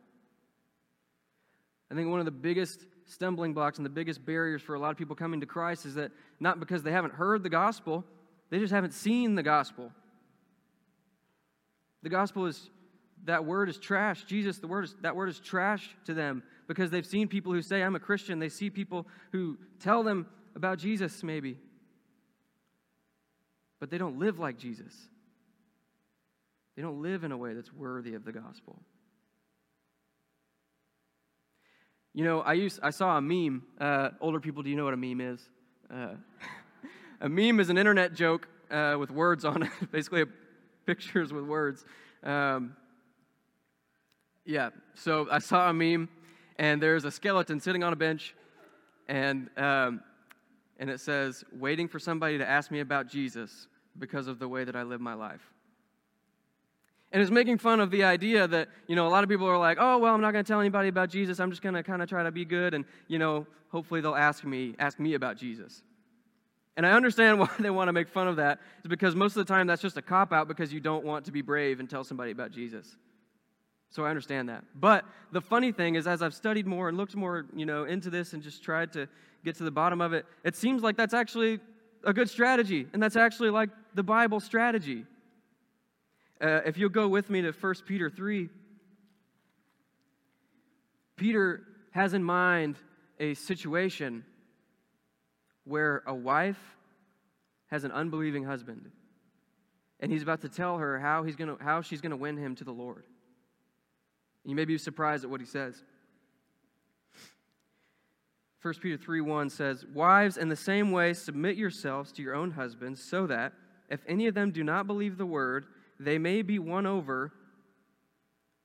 I 1.91 1.97
think 1.97 2.09
one 2.09 2.21
of 2.21 2.27
the 2.27 2.31
biggest 2.31 2.87
stumbling 3.07 3.55
blocks 3.55 3.79
and 3.79 3.85
the 3.85 3.91
biggest 3.91 4.25
barriers 4.25 4.63
for 4.63 4.77
a 4.77 4.79
lot 4.79 4.93
of 4.93 4.97
people 4.97 5.17
coming 5.17 5.41
to 5.41 5.47
Christ 5.47 5.85
is 5.85 5.97
that 5.97 6.13
not 6.39 6.61
because 6.61 6.85
they 6.85 6.93
haven't 6.93 7.15
heard 7.15 7.43
the 7.43 7.51
gospel, 7.51 8.05
they 8.51 8.61
just 8.61 8.73
haven't 8.73 8.95
seen 8.95 9.35
the 9.35 9.43
gospel. 9.43 9.91
The 12.05 12.09
gospel 12.09 12.47
is 12.47 12.71
that 13.25 13.45
word 13.45 13.69
is 13.69 13.79
trash. 13.79 14.23
Jesus, 14.25 14.59
the 14.59 14.69
word 14.69 14.85
is, 14.85 14.95
that 15.03 15.17
word 15.17 15.29
is 15.29 15.41
trash 15.41 15.91
to 16.05 16.15
them 16.15 16.45
because 16.69 16.89
they've 16.89 17.05
seen 17.05 17.27
people 17.27 17.53
who 17.53 17.63
say, 17.63 17.83
I'm 17.83 17.97
a 17.97 18.01
Christian. 18.01 18.39
They 18.39 18.49
see 18.49 18.71
people 18.71 19.09
who 19.33 19.59
tell 19.81 20.05
them 20.05 20.27
about 20.55 20.79
Jesus, 20.79 21.25
maybe 21.25 21.59
but 23.83 23.91
they 23.91 23.99
don't 23.99 24.17
live 24.21 24.39
like 24.39 24.59
Jesus. 24.59 24.95
They 26.77 26.83
don't 26.83 27.03
live 27.03 27.25
in 27.25 27.33
a 27.33 27.37
way 27.37 27.53
that's 27.53 27.73
worthy 27.73 28.15
of 28.15 28.25
the 28.25 28.31
gospel. 28.31 28.81
You 32.15 32.23
know, 32.23 32.43
I 32.43 32.53
used 32.53 32.79
I 32.81 32.91
saw 32.91 33.19
a 33.19 33.21
meme. 33.21 33.65
Uh, 33.81 34.11
older 34.21 34.39
people, 34.39 34.63
do 34.63 34.71
you 34.71 34.77
know 34.77 34.85
what 34.85 34.95
a 34.95 34.97
meme 34.97 35.21
is? 35.21 35.41
Uh, 35.93 36.11
a 37.23 37.29
meme 37.29 37.59
is 37.59 37.71
an 37.71 37.77
internet 37.77 38.15
joke 38.15 38.47
uh, 38.71 38.95
with 39.01 39.11
words 39.11 39.45
on 39.45 39.65
it, 39.65 39.71
basically 39.91 40.27
pictures 40.87 41.33
with 41.33 41.47
words. 41.47 41.85
Um, 42.23 42.77
yeah, 44.45 44.71
so 44.95 45.27
I 45.29 45.41
saw 45.41 45.71
a 45.71 45.75
meme, 45.75 46.09
and 46.57 46.81
there's 46.81 47.05
a 47.05 47.11
skeleton 47.11 47.59
sitting 47.59 47.83
on 47.83 47.93
a 47.93 47.97
bench, 47.97 48.37
and 49.09 49.51
um, 49.57 50.03
and 50.79 50.89
it 50.89 51.01
says, 51.01 51.43
"Waiting 51.53 51.89
for 51.89 51.99
somebody 51.99 52.39
to 52.39 52.49
ask 52.49 52.71
me 52.71 52.79
about 52.79 53.09
Jesus." 53.09 53.67
Because 53.99 54.27
of 54.27 54.39
the 54.39 54.49
way 54.49 54.65
that 54.65 54.77
I 54.77 54.83
live 54.83 55.01
my 55.01 55.15
life. 55.15 55.43
And 57.13 57.21
it's 57.21 57.31
making 57.31 57.59
fun 57.59 57.81
of 57.81 57.91
the 57.91 58.05
idea 58.05 58.49
that, 58.49 58.69
you 58.87 58.97
know, 58.97 59.07
a 59.07 59.11
lot 59.11 59.23
of 59.23 59.29
people 59.29 59.47
are 59.47 59.59
like, 59.59 59.77
oh, 59.79 59.99
well, 59.99 60.15
I'm 60.15 60.23
not 60.23 60.33
going 60.33 60.45
to 60.45 60.49
tell 60.51 60.61
anybody 60.61 60.89
about 60.89 61.11
Jesus. 61.11 61.41
I'm 61.41 61.51
just 61.51 61.61
going 61.61 61.75
to 61.75 61.83
kind 61.83 62.03
of 62.03 62.09
try 62.09 62.23
to 62.23 62.31
be 62.31 62.47
good. 62.47 62.73
And, 62.73 62.87
you 63.07 63.19
know, 63.19 63.47
hopefully 63.69 64.01
they'll 64.01 64.15
ask 64.15 64.45
me, 64.45 64.75
ask 64.79 64.99
me 64.99 65.13
about 65.13 65.37
Jesus. 65.37 65.83
And 66.75 66.87
I 66.87 66.93
understand 66.93 67.39
why 67.39 67.51
they 67.59 67.69
want 67.69 67.89
to 67.89 67.93
make 67.93 68.09
fun 68.09 68.29
of 68.29 68.37
that, 68.37 68.61
is 68.83 68.89
because 68.89 69.15
most 69.15 69.37
of 69.37 69.47
the 69.47 69.53
time 69.53 69.67
that's 69.67 69.83
just 69.83 69.99
a 69.99 70.03
cop 70.03 70.33
out 70.33 70.49
because 70.49 70.73
you 70.73 70.81
don't 70.81 71.05
want 71.05 71.27
to 71.27 71.33
be 71.33 71.43
brave 71.43 71.81
and 71.81 71.91
tell 71.91 72.03
somebody 72.03 72.31
about 72.31 72.51
Jesus. 72.51 72.97
So 73.91 74.07
I 74.07 74.09
understand 74.09 74.49
that. 74.49 74.65
But 74.75 75.05
the 75.33 75.43
funny 75.43 75.71
thing 75.71 75.97
is, 75.97 76.07
as 76.07 76.23
I've 76.23 76.33
studied 76.33 76.67
more 76.67 76.89
and 76.89 76.97
looked 76.97 77.15
more, 77.15 77.45
you 77.55 77.67
know, 77.67 77.85
into 77.85 78.09
this 78.09 78.33
and 78.33 78.43
just 78.43 78.63
tried 78.63 78.91
to 78.95 79.07
get 79.45 79.57
to 79.57 79.65
the 79.65 79.71
bottom 79.71 80.01
of 80.01 80.15
it, 80.15 80.25
it 80.45 80.57
seems 80.57 80.83
like 80.83 80.97
that's 80.97 81.13
actually 81.13 81.61
a 82.05 82.13
good 82.13 82.29
strategy, 82.29 82.87
and 82.93 83.03
that's 83.03 83.17
actually 83.17 83.51
like 83.51 83.71
the 83.95 84.03
Bible 84.03 84.41
strategy. 84.41 85.05
Uh, 86.41 86.61
if 86.67 86.77
you'll 86.77 86.91
go 86.91 87.09
with 87.09 87.31
me 87.31 87.43
to 87.43 87.53
1 87.53 87.75
Peter 87.87 88.11
3, 88.11 88.49
Peter 91.17 91.63
has 91.93 92.15
in 92.15 92.25
mind 92.25 92.77
a 93.21 93.35
situation 93.35 94.25
where 95.65 96.03
a 96.07 96.15
wife 96.15 96.59
has 97.67 97.85
an 97.85 97.93
unbelieving 97.93 98.45
husband, 98.45 98.91
and 100.01 100.11
he's 100.11 100.23
about 100.23 100.41
to 100.41 100.49
tell 100.49 100.79
her 100.79 100.99
how, 100.99 101.23
he's 101.23 101.37
gonna, 101.37 101.57
how 101.61 101.81
she's 101.81 102.01
going 102.01 102.11
to 102.11 102.17
win 102.17 102.37
him 102.37 102.57
to 102.57 102.65
the 102.65 102.73
Lord. 102.73 103.05
You 104.45 104.57
may 104.57 104.65
be 104.65 104.77
surprised 104.79 105.23
at 105.23 105.31
what 105.31 105.41
he 105.41 105.47
says. 105.47 105.83
1 108.63 108.75
Peter 108.75 108.97
3 108.97 109.21
1 109.21 109.51
says, 109.51 109.85
Wives, 109.93 110.37
in 110.37 110.49
the 110.49 110.57
same 110.57 110.93
way, 110.93 111.13
submit 111.13 111.57
yourselves 111.57 112.13
to 112.13 112.23
your 112.23 112.35
own 112.35 112.53
husbands, 112.53 113.03
so 113.03 113.27
that, 113.27 113.53
if 113.91 114.01
any 114.07 114.29
of 114.29 114.35
them 114.35 114.53
do 114.53 114.63
not 114.63 114.87
believe 114.87 115.19
the 115.19 115.27
word, 115.27 115.67
they 115.99 116.17
may 116.17 116.43
be 116.43 116.59
won 116.59 116.87
over 116.87 117.33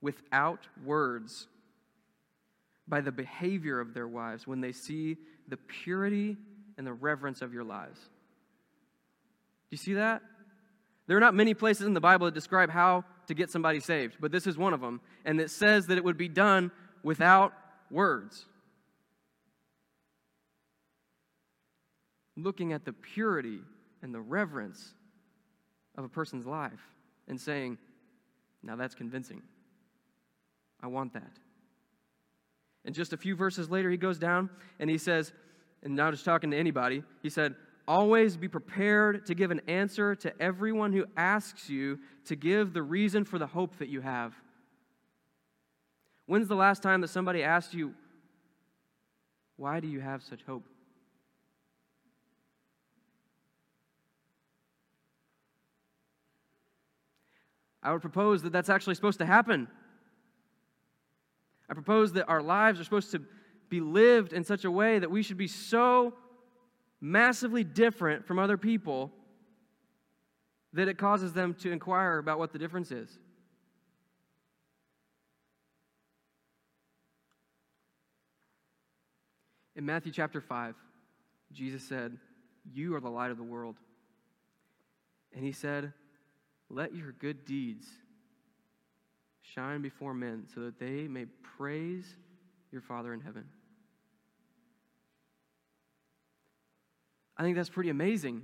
without 0.00 0.66
words 0.84 1.48
by 2.86 3.00
the 3.00 3.12
behavior 3.12 3.80
of 3.80 3.92
their 3.92 4.08
wives 4.08 4.46
when 4.46 4.60
they 4.60 4.72
see 4.72 5.16
the 5.48 5.56
purity 5.56 6.36
and 6.78 6.86
the 6.86 6.92
reverence 6.92 7.42
of 7.42 7.52
your 7.52 7.64
lives. 7.64 7.98
Do 7.98 9.74
you 9.74 9.78
see 9.78 9.94
that? 9.94 10.22
There 11.06 11.16
are 11.16 11.20
not 11.20 11.34
many 11.34 11.54
places 11.54 11.86
in 11.86 11.94
the 11.94 12.00
Bible 12.00 12.26
that 12.26 12.34
describe 12.34 12.70
how 12.70 13.04
to 13.26 13.34
get 13.34 13.50
somebody 13.50 13.80
saved, 13.80 14.16
but 14.20 14.30
this 14.30 14.46
is 14.46 14.56
one 14.56 14.72
of 14.72 14.80
them. 14.80 15.00
And 15.24 15.40
it 15.40 15.50
says 15.50 15.86
that 15.88 15.98
it 15.98 16.04
would 16.04 16.16
be 16.16 16.28
done 16.28 16.70
without 17.02 17.52
words. 17.90 18.46
Looking 22.38 22.72
at 22.72 22.84
the 22.84 22.92
purity 22.92 23.60
and 24.02 24.14
the 24.14 24.20
reverence 24.20 24.94
of 25.96 26.04
a 26.04 26.08
person's 26.08 26.46
life 26.46 26.80
and 27.26 27.40
saying, 27.40 27.78
now 28.62 28.76
that's 28.76 28.94
convincing. 28.94 29.42
I 30.82 30.86
want 30.86 31.12
that. 31.14 31.32
And 32.84 32.94
just 32.94 33.12
a 33.12 33.16
few 33.16 33.36
verses 33.36 33.68
later, 33.70 33.90
he 33.90 33.96
goes 33.96 34.18
down 34.18 34.50
and 34.78 34.88
he 34.88 34.98
says, 34.98 35.32
and 35.82 35.94
not 35.94 36.12
just 36.12 36.24
talking 36.24 36.50
to 36.50 36.56
anybody, 36.56 37.02
he 37.22 37.28
said, 37.28 37.54
Always 37.86 38.36
be 38.36 38.48
prepared 38.48 39.24
to 39.26 39.34
give 39.34 39.50
an 39.50 39.62
answer 39.66 40.14
to 40.16 40.42
everyone 40.42 40.92
who 40.92 41.06
asks 41.16 41.70
you 41.70 41.98
to 42.26 42.36
give 42.36 42.74
the 42.74 42.82
reason 42.82 43.24
for 43.24 43.38
the 43.38 43.46
hope 43.46 43.78
that 43.78 43.88
you 43.88 44.02
have. 44.02 44.34
When's 46.26 46.48
the 46.48 46.54
last 46.54 46.82
time 46.82 47.00
that 47.00 47.08
somebody 47.08 47.42
asked 47.42 47.72
you, 47.72 47.94
Why 49.56 49.80
do 49.80 49.88
you 49.88 50.00
have 50.00 50.22
such 50.22 50.42
hope? 50.42 50.64
I 57.82 57.92
would 57.92 58.00
propose 58.00 58.42
that 58.42 58.52
that's 58.52 58.68
actually 58.68 58.94
supposed 58.94 59.18
to 59.18 59.26
happen. 59.26 59.68
I 61.70 61.74
propose 61.74 62.12
that 62.14 62.28
our 62.28 62.42
lives 62.42 62.80
are 62.80 62.84
supposed 62.84 63.10
to 63.12 63.22
be 63.68 63.80
lived 63.80 64.32
in 64.32 64.44
such 64.44 64.64
a 64.64 64.70
way 64.70 64.98
that 64.98 65.10
we 65.10 65.22
should 65.22 65.36
be 65.36 65.46
so 65.48 66.14
massively 67.00 67.62
different 67.62 68.26
from 68.26 68.38
other 68.38 68.56
people 68.56 69.12
that 70.72 70.88
it 70.88 70.98
causes 70.98 71.32
them 71.32 71.54
to 71.54 71.70
inquire 71.70 72.18
about 72.18 72.38
what 72.38 72.52
the 72.52 72.58
difference 72.58 72.90
is. 72.90 73.18
In 79.76 79.86
Matthew 79.86 80.10
chapter 80.10 80.40
5, 80.40 80.74
Jesus 81.52 81.82
said, 81.84 82.18
You 82.72 82.96
are 82.96 83.00
the 83.00 83.08
light 83.08 83.30
of 83.30 83.36
the 83.36 83.44
world. 83.44 83.76
And 85.34 85.44
he 85.44 85.52
said, 85.52 85.92
Let 86.70 86.94
your 86.94 87.12
good 87.12 87.44
deeds 87.44 87.86
shine 89.40 89.80
before 89.82 90.14
men 90.14 90.44
so 90.54 90.60
that 90.60 90.78
they 90.78 91.08
may 91.08 91.26
praise 91.56 92.04
your 92.70 92.82
Father 92.82 93.14
in 93.14 93.20
heaven. 93.20 93.44
I 97.36 97.42
think 97.42 97.56
that's 97.56 97.70
pretty 97.70 97.90
amazing. 97.90 98.42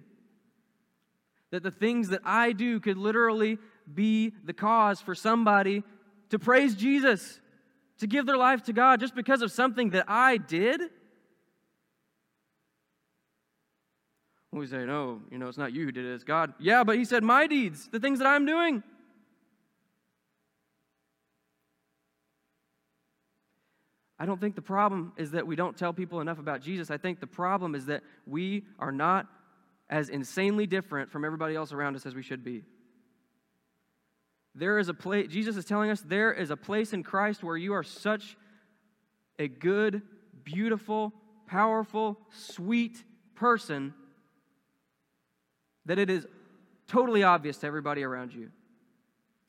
That 1.51 1.63
the 1.63 1.71
things 1.71 2.09
that 2.09 2.21
I 2.25 2.53
do 2.53 2.81
could 2.81 2.97
literally 2.97 3.59
be 3.93 4.33
the 4.45 4.53
cause 4.53 5.01
for 5.01 5.15
somebody 5.15 5.83
to 6.31 6.39
praise 6.39 6.75
Jesus, 6.75 7.41
to 7.99 8.07
give 8.07 8.27
their 8.27 8.37
life 8.37 8.63
to 8.65 8.73
God 8.73 9.01
just 9.01 9.15
because 9.15 9.43
of 9.43 9.53
something 9.53 9.91
that 9.91 10.07
I 10.09 10.37
did. 10.37 10.81
We 14.55 14.69
say, 14.69 14.85
no, 14.85 15.21
you 15.33 15.39
know, 15.39 15.49
it's 15.49 15.59
not 15.59 15.73
you 15.73 15.87
who 15.87 15.93
did 15.93 16.05
it, 16.05 16.15
it's 16.15 16.23
God. 16.23 16.55
Yeah, 16.61 16.85
but 16.85 16.97
He 16.97 17.05
said, 17.05 17.25
my 17.25 17.49
deeds, 17.49 17.89
the 17.91 17.99
things 17.99 18.21
that 18.21 18.29
I'm 18.29 18.47
doing. 18.47 18.85
I 24.17 24.27
don't 24.27 24.41
think 24.41 24.55
the 24.55 24.63
problem 24.63 25.13
is 25.17 25.33
that 25.33 25.45
we 25.45 25.57
don't 25.57 25.77
tell 25.77 25.93
people 25.93 26.21
enough 26.21 26.39
about 26.39 26.61
Jesus. 26.61 26.89
I 26.93 26.99
think 26.99 27.19
the 27.19 27.27
problem 27.27 27.75
is 27.75 27.87
that 27.87 28.05
we 28.27 28.65
are 28.79 28.93
not 28.93 29.27
as 29.91 30.09
insanely 30.09 30.69
different 30.69 31.11
from 31.11 31.25
everybody 31.25 31.57
else 31.57 31.73
around 31.73 31.97
us 31.97 32.07
as 32.07 32.15
we 32.15 32.23
should 32.23 32.45
be. 32.45 32.63
There 34.55 34.79
is 34.79 34.89
a 34.89 34.95
place, 34.95 35.27
Jesus 35.29 35.57
is 35.57 35.65
telling 35.65 35.91
us 35.91 36.01
there 36.01 36.33
is 36.33 36.51
a 36.51 36.57
place 36.57 36.93
in 36.93 37.03
Christ 37.03 37.43
where 37.43 37.57
you 37.57 37.75
are 37.75 37.83
such 37.83 38.37
a 39.37 39.49
good, 39.49 40.03
beautiful, 40.45 41.13
powerful, 41.49 42.21
sweet 42.31 43.03
person 43.35 43.93
that 45.87 45.99
it 45.99 46.11
is 46.11 46.27
totally 46.87 47.23
obvious 47.23 47.59
to 47.59 47.67
everybody 47.67 48.03
around 48.03 48.33
you. 48.33 48.51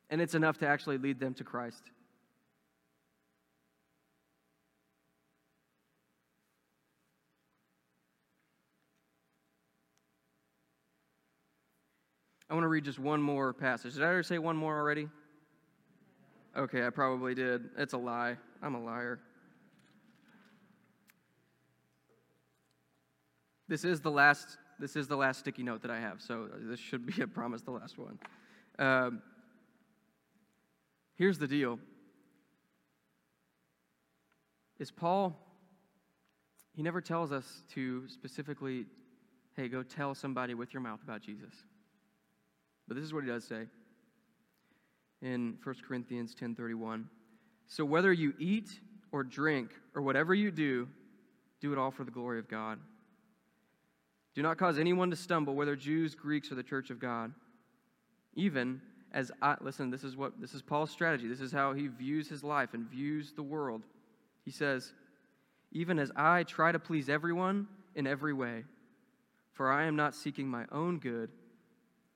And 0.09 0.21
it's 0.21 0.35
enough 0.35 0.57
to 0.59 0.67
actually 0.67 0.97
lead 0.97 1.19
them 1.19 1.33
to 1.35 1.43
Christ. 1.43 1.83
I 12.49 12.53
want 12.53 12.63
to 12.63 12.69
read 12.69 12.85
just 12.85 12.99
one 12.99 13.21
more 13.21 13.53
passage. 13.53 13.95
Did 13.95 14.03
I 14.03 14.09
ever 14.09 14.23
say 14.23 14.37
one 14.37 14.55
more 14.55 14.77
already? 14.77 15.09
Okay, 16.55 16.85
I 16.85 16.89
probably 16.89 17.33
did. 17.33 17.69
It's 17.77 17.93
a 17.93 17.97
lie. 17.97 18.37
I'm 18.61 18.75
a 18.75 18.83
liar. 18.83 19.19
This 23.67 23.83
is 23.83 23.99
the 23.99 24.11
last. 24.11 24.57
This 24.79 24.95
is 24.95 25.07
the 25.07 25.15
last 25.15 25.39
sticky 25.39 25.63
note 25.63 25.81
that 25.83 25.91
I 25.91 25.99
have, 25.99 26.21
so 26.21 26.49
this 26.57 26.79
should 26.79 27.05
be, 27.05 27.21
a 27.21 27.27
promise, 27.27 27.61
the 27.61 27.71
last 27.71 27.97
one. 27.97 28.19
Um, 28.77 29.21
here's 31.15 31.37
the 31.37 31.47
deal: 31.47 31.79
Is 34.79 34.91
Paul? 34.91 35.41
He 36.73 36.83
never 36.83 36.99
tells 36.99 37.31
us 37.31 37.63
to 37.73 38.07
specifically, 38.09 38.85
"Hey, 39.55 39.69
go 39.69 39.81
tell 39.81 40.13
somebody 40.13 40.53
with 40.53 40.73
your 40.73 40.81
mouth 40.81 41.01
about 41.03 41.21
Jesus." 41.21 41.53
But 42.87 42.95
this 42.95 43.05
is 43.05 43.13
what 43.13 43.23
he 43.23 43.29
does 43.29 43.45
say 43.45 43.67
in 45.21 45.57
1 45.63 45.75
Corinthians 45.87 46.35
10:31. 46.35 47.09
So 47.67 47.83
whether 47.83 48.13
you 48.13 48.33
eat 48.37 48.79
or 49.11 49.23
drink 49.23 49.71
or 49.95 50.01
whatever 50.01 50.33
you 50.33 50.51
do, 50.51 50.87
do 51.59 51.71
it 51.71 51.79
all 51.79 51.91
for 51.91 52.03
the 52.03 52.11
glory 52.11 52.37
of 52.39 52.47
God. 52.47 52.79
Do 54.35 54.41
not 54.41 54.57
cause 54.57 54.77
anyone 54.77 55.09
to 55.09 55.15
stumble, 55.15 55.55
whether 55.55 55.75
Jews, 55.75 56.13
Greeks, 56.13 56.51
or 56.51 56.55
the 56.55 56.63
church 56.63 56.89
of 56.89 56.99
God. 56.99 57.33
Even 58.35 58.81
as 59.13 59.31
I 59.41 59.55
listen, 59.61 59.89
this 59.89 60.03
is 60.03 60.17
what 60.17 60.39
this 60.41 60.53
is 60.53 60.61
Paul's 60.61 60.91
strategy. 60.91 61.27
This 61.27 61.39
is 61.39 61.53
how 61.53 61.71
he 61.73 61.87
views 61.87 62.27
his 62.27 62.43
life 62.43 62.73
and 62.73 62.85
views 62.85 63.31
the 63.31 63.43
world. 63.43 63.83
He 64.43 64.51
says, 64.51 64.93
"Even 65.71 65.97
as 65.97 66.11
I 66.17 66.43
try 66.43 66.73
to 66.73 66.79
please 66.79 67.07
everyone 67.07 67.69
in 67.95 68.05
every 68.05 68.33
way, 68.33 68.65
for 69.53 69.71
I 69.71 69.85
am 69.85 69.95
not 69.95 70.13
seeking 70.13 70.49
my 70.49 70.65
own 70.69 70.99
good, 70.99 71.31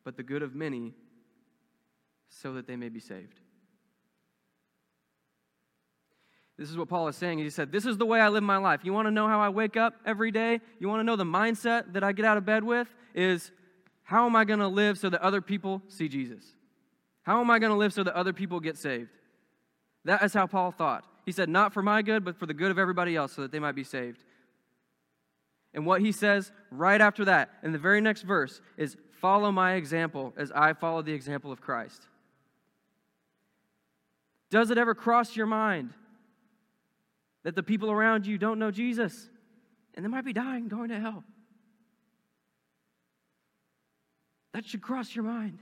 but 0.04 0.18
the 0.18 0.24
good 0.24 0.42
of 0.42 0.56
many, 0.56 0.94
so 2.28 2.54
that 2.54 2.68
they 2.68 2.76
may 2.76 2.90
be 2.90 3.00
saved. 3.00 3.40
This 6.60 6.70
is 6.70 6.78
what 6.78 6.90
Paul 6.90 7.08
is 7.08 7.16
saying. 7.16 7.40
He 7.40 7.50
said, 7.50 7.72
This 7.72 7.86
is 7.86 7.98
the 7.98 8.06
way 8.06 8.20
I 8.20 8.30
live 8.30 8.44
my 8.44 8.58
life. 8.58 8.82
You 8.84 8.94
want 8.94 9.08
to 9.08 9.12
know 9.12 9.28
how 9.28 9.40
I 9.40 9.50
wake 9.50 9.78
up 9.78 9.96
every 10.06 10.30
day? 10.30 10.60
You 10.80 10.88
want 10.90 11.00
to 11.00 11.04
know 11.04 11.16
the 11.16 11.24
mindset 11.24 11.94
that 11.94 12.04
I 12.04 12.12
get 12.12 12.26
out 12.26 12.38
of 12.38 12.46
bed 12.46 12.64
with? 12.64 12.88
Is 13.16 13.52
how 14.04 14.26
am 14.26 14.36
I 14.36 14.46
going 14.46 14.60
to 14.60 14.68
live 14.68 14.98
so 14.98 15.10
that 15.10 15.22
other 15.22 15.42
people 15.42 15.82
see 15.88 16.08
Jesus? 16.08 16.44
How 17.24 17.40
am 17.40 17.50
I 17.50 17.60
going 17.60 17.72
to 17.72 17.78
live 17.78 17.94
so 17.94 18.04
that 18.04 18.14
other 18.14 18.34
people 18.34 18.60
get 18.60 18.78
saved? 18.78 19.10
That 20.06 20.22
is 20.24 20.34
how 20.34 20.48
Paul 20.48 20.72
thought. 20.72 21.06
He 21.26 21.32
said, 21.32 21.50
Not 21.50 21.74
for 21.74 21.82
my 21.82 22.02
good, 22.02 22.26
but 22.26 22.38
for 22.38 22.46
the 22.46 22.54
good 22.54 22.72
of 22.72 22.78
everybody 22.78 23.16
else, 23.16 23.34
so 23.34 23.42
that 23.42 23.52
they 23.52 23.60
might 23.60 23.76
be 23.76 23.84
saved. 23.84 24.24
And 25.74 25.86
what 25.86 26.02
he 26.02 26.12
says 26.12 26.52
right 26.72 27.00
after 27.00 27.26
that, 27.26 27.52
in 27.64 27.72
the 27.72 27.78
very 27.78 28.02
next 28.02 28.24
verse, 28.24 28.60
is 28.76 28.98
Follow 29.20 29.52
my 29.52 29.74
example 29.74 30.34
as 30.38 30.50
I 30.54 30.72
follow 30.72 31.02
the 31.02 31.12
example 31.12 31.52
of 31.52 31.60
Christ. 31.60 32.08
Does 34.50 34.72
it 34.72 34.78
ever 34.78 34.96
cross 34.96 35.36
your 35.36 35.46
mind 35.46 35.94
that 37.50 37.56
the 37.56 37.64
people 37.64 37.90
around 37.90 38.28
you 38.28 38.38
don't 38.38 38.60
know 38.60 38.70
Jesus 38.70 39.28
and 39.96 40.06
they 40.06 40.08
might 40.08 40.24
be 40.24 40.34
dying, 40.34 40.68
going 40.68 40.90
to 40.90 41.00
hell? 41.00 41.24
That 44.54 44.68
should 44.68 44.84
cross 44.84 45.16
your 45.16 45.26
mind. 45.26 45.58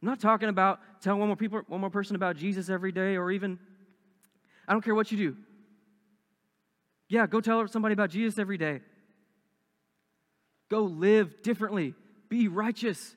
I'm 0.00 0.08
not 0.08 0.20
talking 0.20 0.48
about 0.48 0.78
telling 1.00 1.18
one 1.18 1.28
more 1.28 1.36
people, 1.36 1.60
one 1.66 1.80
more 1.80 1.90
person 1.90 2.14
about 2.14 2.36
Jesus 2.36 2.70
every 2.70 2.92
day, 2.92 3.16
or 3.16 3.32
even 3.32 3.58
I 4.68 4.74
don't 4.74 4.82
care 4.82 4.94
what 4.94 5.10
you 5.10 5.18
do. 5.18 5.36
Yeah, 7.08 7.26
go 7.26 7.40
tell 7.40 7.66
somebody 7.66 7.92
about 7.92 8.10
Jesus 8.10 8.38
every 8.38 8.58
day. 8.58 8.82
Go 10.70 10.82
live 10.82 11.42
differently. 11.42 11.94
Be 12.28 12.46
righteous. 12.46 13.16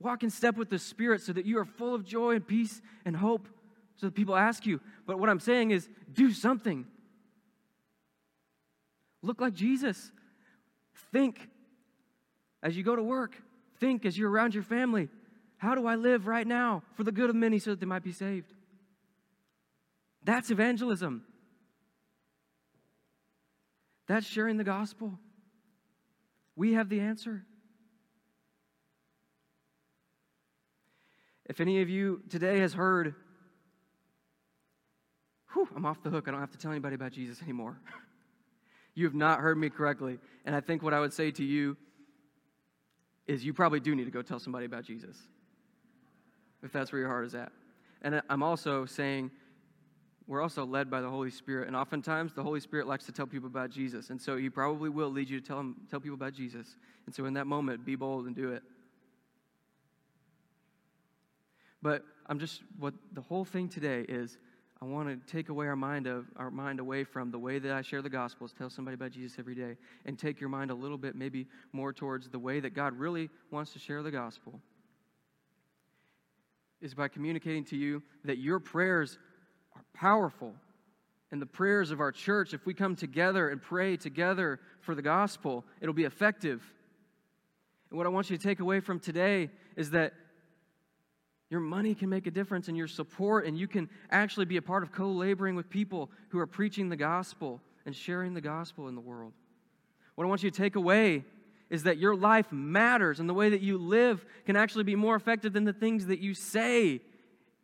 Walk 0.00 0.24
in 0.24 0.30
step 0.30 0.56
with 0.56 0.70
the 0.70 0.80
Spirit 0.80 1.20
so 1.20 1.32
that 1.34 1.46
you 1.46 1.56
are 1.60 1.64
full 1.64 1.94
of 1.94 2.04
joy 2.04 2.34
and 2.34 2.44
peace 2.44 2.82
and 3.04 3.16
hope 3.16 3.48
so 3.96 4.06
that 4.06 4.14
people 4.14 4.36
ask 4.36 4.66
you. 4.66 4.80
But 5.06 5.18
what 5.18 5.28
I'm 5.28 5.40
saying 5.40 5.70
is 5.70 5.88
do 6.12 6.32
something. 6.32 6.86
Look 9.22 9.40
like 9.40 9.54
Jesus. 9.54 10.12
Think 11.12 11.48
as 12.62 12.76
you 12.76 12.82
go 12.82 12.96
to 12.96 13.02
work. 13.02 13.36
Think 13.78 14.04
as 14.06 14.16
you're 14.16 14.30
around 14.30 14.54
your 14.54 14.62
family. 14.62 15.08
How 15.58 15.74
do 15.74 15.86
I 15.86 15.94
live 15.94 16.26
right 16.26 16.46
now 16.46 16.82
for 16.94 17.04
the 17.04 17.12
good 17.12 17.30
of 17.30 17.36
many 17.36 17.58
so 17.58 17.70
that 17.70 17.80
they 17.80 17.86
might 17.86 18.02
be 18.02 18.12
saved? 18.12 18.52
That's 20.22 20.50
evangelism. 20.50 21.24
That's 24.06 24.26
sharing 24.26 24.56
the 24.56 24.64
gospel. 24.64 25.18
We 26.54 26.74
have 26.74 26.88
the 26.88 27.00
answer. 27.00 27.44
If 31.44 31.60
any 31.60 31.80
of 31.80 31.88
you 31.88 32.22
today 32.28 32.58
has 32.58 32.74
heard, 32.74 33.14
whew, 35.52 35.68
I'm 35.74 35.86
off 35.86 36.02
the 36.02 36.10
hook. 36.10 36.28
I 36.28 36.30
don't 36.30 36.40
have 36.40 36.52
to 36.52 36.58
tell 36.58 36.70
anybody 36.70 36.94
about 36.94 37.12
Jesus 37.12 37.42
anymore. 37.42 37.78
you 38.94 39.04
have 39.04 39.14
not 39.14 39.40
heard 39.40 39.58
me 39.58 39.70
correctly. 39.70 40.18
And 40.44 40.54
I 40.54 40.60
think 40.60 40.82
what 40.82 40.94
I 40.94 41.00
would 41.00 41.12
say 41.12 41.30
to 41.30 41.44
you 41.44 41.76
is 43.26 43.44
you 43.44 43.52
probably 43.52 43.80
do 43.80 43.94
need 43.94 44.04
to 44.04 44.10
go 44.10 44.22
tell 44.22 44.38
somebody 44.38 44.66
about 44.66 44.84
Jesus, 44.84 45.16
if 46.62 46.72
that's 46.72 46.92
where 46.92 47.00
your 47.00 47.08
heart 47.08 47.26
is 47.26 47.34
at. 47.34 47.50
And 48.02 48.22
I'm 48.30 48.42
also 48.42 48.86
saying, 48.86 49.30
we're 50.28 50.42
also 50.42 50.64
led 50.64 50.90
by 50.90 51.00
the 51.00 51.08
Holy 51.08 51.30
Spirit. 51.30 51.68
And 51.68 51.76
oftentimes, 51.76 52.32
the 52.34 52.42
Holy 52.42 52.60
Spirit 52.60 52.86
likes 52.86 53.04
to 53.06 53.12
tell 53.12 53.26
people 53.26 53.48
about 53.48 53.70
Jesus. 53.70 54.10
And 54.10 54.20
so 54.20 54.36
he 54.36 54.50
probably 54.50 54.90
will 54.90 55.10
lead 55.10 55.30
you 55.30 55.40
to 55.40 55.46
tell, 55.46 55.56
them, 55.58 55.76
tell 55.90 56.00
people 56.00 56.14
about 56.14 56.34
Jesus. 56.34 56.76
And 57.06 57.14
so 57.14 57.26
in 57.26 57.34
that 57.34 57.46
moment, 57.46 57.84
be 57.84 57.94
bold 57.94 58.26
and 58.26 58.34
do 58.34 58.52
it. 58.52 58.62
But 61.80 62.02
I'm 62.26 62.40
just, 62.40 62.62
what 62.78 62.94
the 63.12 63.20
whole 63.20 63.44
thing 63.44 63.68
today 63.68 64.04
is, 64.08 64.38
I 64.80 64.84
want 64.84 65.08
to 65.08 65.32
take 65.32 65.48
away 65.48 65.66
our 65.66 65.76
mind 65.76 66.06
of 66.06 66.26
our 66.36 66.50
mind 66.50 66.80
away 66.80 67.04
from 67.04 67.30
the 67.30 67.38
way 67.38 67.58
that 67.58 67.72
I 67.72 67.80
share 67.80 68.02
the 68.02 68.10
gospels, 68.10 68.52
tell 68.56 68.68
somebody 68.68 68.94
about 68.94 69.10
Jesus 69.10 69.38
every 69.38 69.54
day, 69.54 69.76
and 70.04 70.18
take 70.18 70.38
your 70.38 70.50
mind 70.50 70.70
a 70.70 70.74
little 70.74 70.98
bit 70.98 71.16
maybe 71.16 71.46
more 71.72 71.92
towards 71.94 72.28
the 72.28 72.38
way 72.38 72.60
that 72.60 72.74
God 72.74 72.92
really 72.98 73.30
wants 73.50 73.72
to 73.72 73.78
share 73.78 74.02
the 74.02 74.10
gospel. 74.10 74.60
Is 76.82 76.94
by 76.94 77.08
communicating 77.08 77.64
to 77.66 77.76
you 77.76 78.02
that 78.24 78.36
your 78.36 78.60
prayers 78.60 79.18
are 79.74 79.84
powerful. 79.94 80.52
And 81.32 81.40
the 81.40 81.46
prayers 81.46 81.90
of 81.90 82.00
our 82.00 82.12
church, 82.12 82.52
if 82.52 82.66
we 82.66 82.74
come 82.74 82.94
together 82.94 83.48
and 83.48 83.60
pray 83.60 83.96
together 83.96 84.60
for 84.80 84.94
the 84.94 85.02
gospel, 85.02 85.64
it'll 85.80 85.94
be 85.94 86.04
effective. 86.04 86.62
And 87.90 87.96
what 87.96 88.06
I 88.06 88.10
want 88.10 88.30
you 88.30 88.36
to 88.36 88.42
take 88.42 88.60
away 88.60 88.80
from 88.80 89.00
today 89.00 89.50
is 89.74 89.90
that 89.90 90.12
your 91.48 91.60
money 91.60 91.94
can 91.94 92.08
make 92.08 92.26
a 92.26 92.30
difference 92.30 92.68
in 92.68 92.74
your 92.74 92.88
support, 92.88 93.46
and 93.46 93.56
you 93.56 93.68
can 93.68 93.88
actually 94.10 94.46
be 94.46 94.56
a 94.56 94.62
part 94.62 94.82
of 94.82 94.90
co 94.90 95.08
laboring 95.10 95.54
with 95.54 95.70
people 95.70 96.10
who 96.30 96.38
are 96.38 96.46
preaching 96.46 96.88
the 96.88 96.96
gospel 96.96 97.60
and 97.84 97.94
sharing 97.94 98.34
the 98.34 98.40
gospel 98.40 98.88
in 98.88 98.94
the 98.94 99.00
world. 99.00 99.32
What 100.16 100.24
I 100.24 100.28
want 100.28 100.42
you 100.42 100.50
to 100.50 100.56
take 100.56 100.74
away 100.74 101.24
is 101.70 101.84
that 101.84 101.98
your 101.98 102.16
life 102.16 102.50
matters, 102.50 103.20
and 103.20 103.28
the 103.28 103.34
way 103.34 103.50
that 103.50 103.60
you 103.60 103.78
live 103.78 104.24
can 104.44 104.56
actually 104.56 104.84
be 104.84 104.96
more 104.96 105.14
effective 105.14 105.52
than 105.52 105.64
the 105.64 105.72
things 105.72 106.06
that 106.06 106.18
you 106.18 106.34
say 106.34 107.00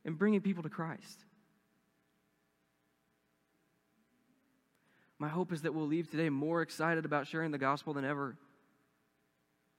in 0.04 0.14
bringing 0.14 0.40
people 0.40 0.62
to 0.62 0.68
Christ. 0.68 1.24
My 5.18 5.28
hope 5.28 5.52
is 5.52 5.62
that 5.62 5.72
we'll 5.72 5.86
leave 5.86 6.10
today 6.10 6.30
more 6.30 6.62
excited 6.62 7.04
about 7.04 7.28
sharing 7.28 7.52
the 7.52 7.58
gospel 7.58 7.94
than 7.94 8.04
ever, 8.04 8.36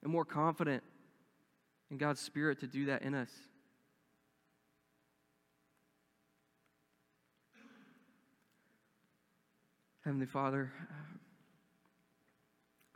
and 0.02 0.12
more 0.12 0.26
confident 0.26 0.84
in 1.90 1.98
God's 1.98 2.20
Spirit 2.20 2.60
to 2.62 2.68
do 2.68 2.86
that 2.86 3.02
in 3.02 3.14
us. 3.14 3.30
Heavenly 10.06 10.26
Father, 10.26 10.70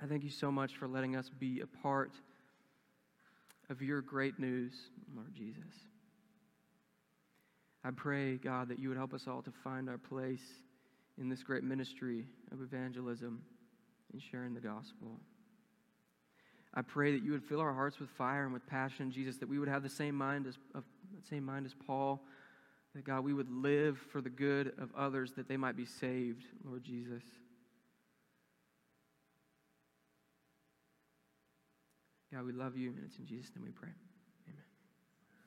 I 0.03 0.07
thank 0.07 0.25
you 0.25 0.29
so 0.29 0.51
much 0.51 0.75
for 0.75 0.89
letting 0.89 1.15
us 1.15 1.29
be 1.29 1.61
a 1.61 1.81
part 1.81 2.11
of 3.69 3.81
your 3.81 4.01
great 4.01 4.39
news, 4.39 4.73
Lord 5.15 5.33
Jesus. 5.33 5.63
I 7.85 7.91
pray, 7.91 8.35
God, 8.35 8.67
that 8.67 8.79
you 8.79 8.89
would 8.89 8.97
help 8.97 9.13
us 9.13 9.25
all 9.25 9.41
to 9.41 9.51
find 9.63 9.89
our 9.89 9.97
place 9.97 10.43
in 11.17 11.29
this 11.29 11.43
great 11.43 11.63
ministry 11.63 12.25
of 12.51 12.61
evangelism 12.61 13.41
and 14.11 14.21
sharing 14.21 14.53
the 14.53 14.59
gospel. 14.59 15.21
I 16.73 16.81
pray 16.81 17.13
that 17.13 17.23
you 17.23 17.31
would 17.31 17.43
fill 17.43 17.61
our 17.61 17.73
hearts 17.73 18.01
with 18.01 18.09
fire 18.09 18.43
and 18.43 18.51
with 18.51 18.67
passion, 18.67 19.11
Jesus, 19.11 19.37
that 19.37 19.47
we 19.47 19.59
would 19.59 19.69
have 19.69 19.81
the 19.81 19.89
same 19.89 20.15
mind 20.15 20.45
as, 20.45 20.57
of, 20.75 20.83
same 21.29 21.45
mind 21.45 21.67
as 21.67 21.73
Paul 21.73 22.21
that 22.97 23.05
God, 23.05 23.23
we 23.23 23.31
would 23.31 23.51
live 23.51 23.99
for 24.11 24.21
the 24.21 24.29
good 24.29 24.73
of 24.79 24.89
others 24.97 25.33
that 25.33 25.47
they 25.47 25.55
might 25.55 25.77
be 25.77 25.85
saved, 25.85 26.43
Lord 26.65 26.83
Jesus. 26.83 27.21
God, 32.33 32.43
we 32.43 32.53
love 32.53 32.75
you, 32.75 32.89
and 32.89 33.03
it's 33.05 33.19
in 33.19 33.27
Jesus' 33.27 33.51
name 33.55 33.65
we 33.65 33.71
pray. 33.71 33.89